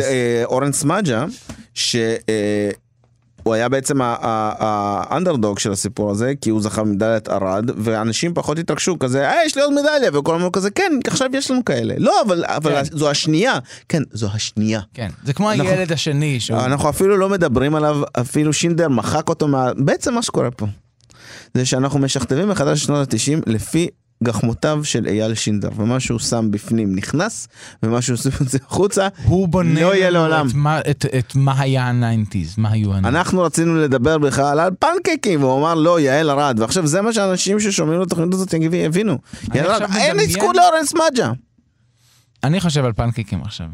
ה-90s. 3.54 3.62
אורן 3.62 3.70
סמדג'ה, 3.70 3.70
שהוא 3.70 3.70
היה 3.70 3.70
בעצם 3.70 4.00
האנדרדוג 4.02 5.60
של 5.60 5.72
הסיפור 5.72 6.12
הזה, 6.12 6.34
כי 6.42 6.50
הוא 6.50 6.62
זכה 6.62 6.84
במדליית 6.84 7.30
ארד, 7.30 7.70
ואנשים 7.78 8.34
פחות 8.34 8.60
התרגשו 8.60 9.00
כזה, 9.00 9.30
אה, 9.30 9.46
יש 9.46 9.56
לי 9.56 9.62
עוד 9.62 9.74
מדליה, 9.74 10.10
וכולם 10.20 10.38
אמרו 10.38 10.52
כזה, 10.52 10.72
כן, 10.72 10.92
עכשיו 11.08 11.30
יש 11.34 11.52
לנו 11.52 11.66
כאלה. 11.66 11.94
לא, 11.98 12.22
אבל, 12.26 12.44
אבל 12.48 12.72
כן. 12.72 12.98
זו 12.98 13.10
השנייה. 13.10 13.60
כן, 13.90 14.04
זו 14.14 14.28
השנייה. 14.34 14.82
כן, 14.94 15.10
זה 15.24 15.34
כמו 15.34 15.52
אנחנו- 15.52 15.70
הילד 15.70 15.92
השני, 15.92 16.40
שהוא... 16.40 16.60
אנחנו 16.60 16.90
אפילו 16.90 17.18
לא 17.18 17.30
מדברים 17.30 17.76
עליו, 17.76 18.02
אפילו 18.20 18.54
שינדר 18.54 18.90
מחק 18.90 19.30
אותו 19.30 19.48
מה... 19.48 19.72
בעצם 19.78 20.14
מה 20.14 20.22
שקורה 20.22 20.52
פה. 20.52 20.66
זה 21.54 21.66
שאנחנו 21.66 22.00
משכתבים 22.00 22.50
מחדש 22.50 22.84
לשנות 22.84 23.14
ה-90 23.14 23.42
לפי 23.48 23.88
גחמותיו 24.24 24.84
של 24.84 25.08
אייל 25.08 25.34
שינדר, 25.34 25.70
ומה 25.76 26.00
שהוא 26.00 26.20
שם 26.20 26.48
בפנים 26.52 26.96
נכנס, 26.96 27.48
ומה 27.84 28.02
שהוא 28.02 28.14
עושה 28.14 28.30
את 28.42 28.50
זה 28.50 28.58
החוצה, 28.68 29.08
הוא 29.24 29.48
בונה 29.48 29.82
לא 29.82 29.96
יהיה 29.96 30.10
לעולם. 30.10 30.48
את 30.48 30.54
מה- 30.54 30.80
את- 30.80 31.06
את 31.20 31.36
מה 31.36 31.60
היה 31.62 31.84
ה-90's, 31.84 32.36
מה 32.58 32.70
היו 32.72 32.94
ה-90's. 32.94 33.08
אנחנו 33.08 33.42
רצינו 33.42 33.76
לדבר 33.76 34.18
בכלל 34.18 34.60
על 34.60 34.72
פנקייקים, 34.80 35.44
והוא 35.44 35.60
אמר 35.60 35.74
לא, 35.76 36.00
יעל 36.00 36.30
ארד, 36.30 36.60
ועכשיו 36.60 36.88
זה 36.88 37.02
מה 37.02 37.14
שאנשים 37.14 37.60
ששומעים 37.60 38.02
לתוכנית 38.02 38.34
הזאת 38.34 38.54
הבינו. 38.86 39.18
יעל 39.54 39.72
ארד, 39.72 39.90
אין 39.98 40.20
אזכור 40.20 40.54
לאורנס 40.54 40.94
מג'ה. 40.94 41.32
אני 42.44 42.60
חושב 42.60 42.86
על 42.86 42.94
פנקייקים 42.94 43.42
עכשיו. 43.42 43.68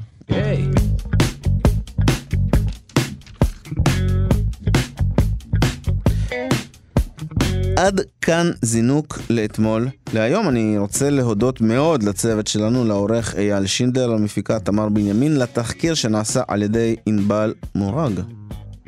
עד 7.85 8.01
כאן 8.21 8.51
זינוק 8.61 9.19
לאתמול. 9.29 9.87
להיום 10.13 10.49
אני 10.49 10.77
רוצה 10.77 11.09
להודות 11.09 11.61
מאוד 11.61 12.03
לצוות 12.03 12.47
שלנו, 12.47 12.85
לעורך 12.85 13.35
אייל 13.35 13.65
שינדר, 13.65 14.07
למפיקה 14.07 14.59
תמר 14.59 14.89
בנימין, 14.89 15.37
לתחקיר 15.39 15.93
שנעשה 15.93 16.41
על 16.47 16.63
ידי 16.63 16.95
ענבל 17.05 17.53
מורג. 17.75 18.44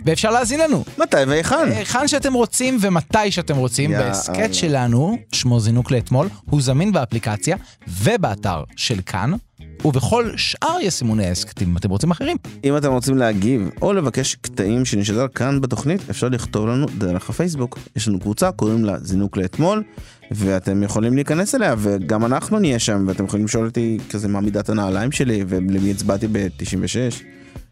ואפשר 0.08 0.32
להאזין 0.32 0.60
לנו. 0.60 0.84
מתי 0.98 1.17
והיכן? 1.28 1.72
היכן 1.72 2.08
שאתם 2.08 2.34
רוצים 2.34 2.78
ומתי 2.82 3.32
שאתם 3.32 3.56
רוצים. 3.56 3.91
בהסכת 3.91 4.54
שלנו, 4.54 5.17
שמו 5.32 5.60
זינוק 5.60 5.91
לאתמול, 5.91 6.28
הוא 6.50 6.62
זמין 6.62 6.91
באפליקציה 6.91 7.58
ובאתר 7.88 8.63
של 8.76 9.00
כאן, 9.06 9.32
ובכל 9.86 10.32
שאר 10.38 10.78
יישומוני 10.82 11.26
ההסכתים, 11.26 11.70
אם 11.70 11.78
אתם 11.78 11.89
רוצים 11.89 12.12
אחרים. 12.12 12.38
אם 12.63 12.78
אתם 12.78 12.91
רוצים 12.91 13.17
להגיב 13.17 13.70
או 13.82 13.93
לבקש 13.93 14.36
קטעים 14.36 14.86
שנשדר 14.86 15.28
כאן 15.28 15.62
בתוכנית, 15.62 16.02
אפשר 16.10 16.28
לכתוב 16.30 16.67
לנו 16.67 16.86
דרך 16.98 17.30
הפייסבוק. 17.30 17.80
יש 17.96 18.08
לנו 18.08 18.20
קבוצה, 18.20 18.52
קוראים 18.52 18.86
לה 18.86 18.98
זינוק 19.00 19.38
לאתמול, 19.38 19.84
ואתם 20.32 20.84
יכולים 20.84 21.15
להיכנס 21.15 21.56
אליה, 21.56 21.76
וגם 21.78 22.26
אנחנו 22.26 22.60
נהיה 22.60 22.80
שם, 22.80 23.06
ואתם 23.08 23.26
יכולים 23.26 23.46
לשאול 23.46 23.65
אותי 23.65 23.98
כזה 24.10 24.28
מה 24.28 24.41
מידת 24.41 24.70
הנעליים 24.70 25.12
שלי, 25.12 25.43
ולמי 25.48 25.91
הצבעתי 25.91 26.28
ב-96, 26.32 27.24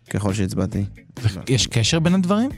ככל 0.10 0.34
שהצבעתי. 0.34 0.86
יש 1.48 1.68
קשר 1.68 2.00
בין 2.00 2.16
הדברים? 2.16 2.50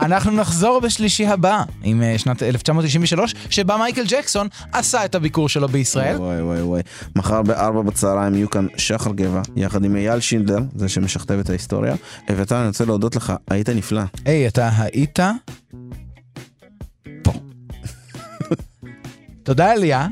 אנחנו 0.00 0.32
נחזור 0.32 0.80
בשלישי 0.80 1.26
הבא, 1.26 1.62
עם 1.82 2.02
אה, 2.02 2.18
שנת 2.18 2.42
1993, 2.42 3.34
שבה 3.50 3.76
מייקל 3.76 4.04
ג'קסון 4.08 4.48
עשה 4.72 5.04
את 5.04 5.14
הביקור 5.14 5.48
שלו 5.48 5.68
בישראל. 5.68 6.16
וואי 6.16 6.42
וואי 6.42 6.62
וואי. 6.62 6.82
מחר 7.16 7.42
בארבע 7.42 7.82
בצהריים 7.82 8.34
יהיו 8.34 8.50
כאן 8.50 8.66
שחר 8.76 9.12
גבע, 9.12 9.42
יחד 9.56 9.84
עם 9.84 9.96
אייל 9.96 10.20
שינדלר, 10.20 10.58
זה 10.74 10.88
שמשכתב 10.88 11.38
את 11.38 11.50
ההיסטוריה. 11.50 11.94
אביתר, 12.32 12.60
אני 12.60 12.68
רוצה 12.68 12.84
להודות 12.84 13.16
לך, 13.16 13.32
היית 13.50 13.68
נפלא. 13.68 14.02
היי, 14.24 14.48
אתה 14.48 14.70
היית? 14.78 15.18
פה. 17.22 17.32
תודה 19.42 19.72
אליה. 19.72 20.06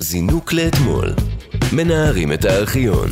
זינוק 0.00 0.52
לאתמול. 0.52 1.14
מנערים 1.76 2.32
את 2.32 2.44
הארכיון. 2.44 3.10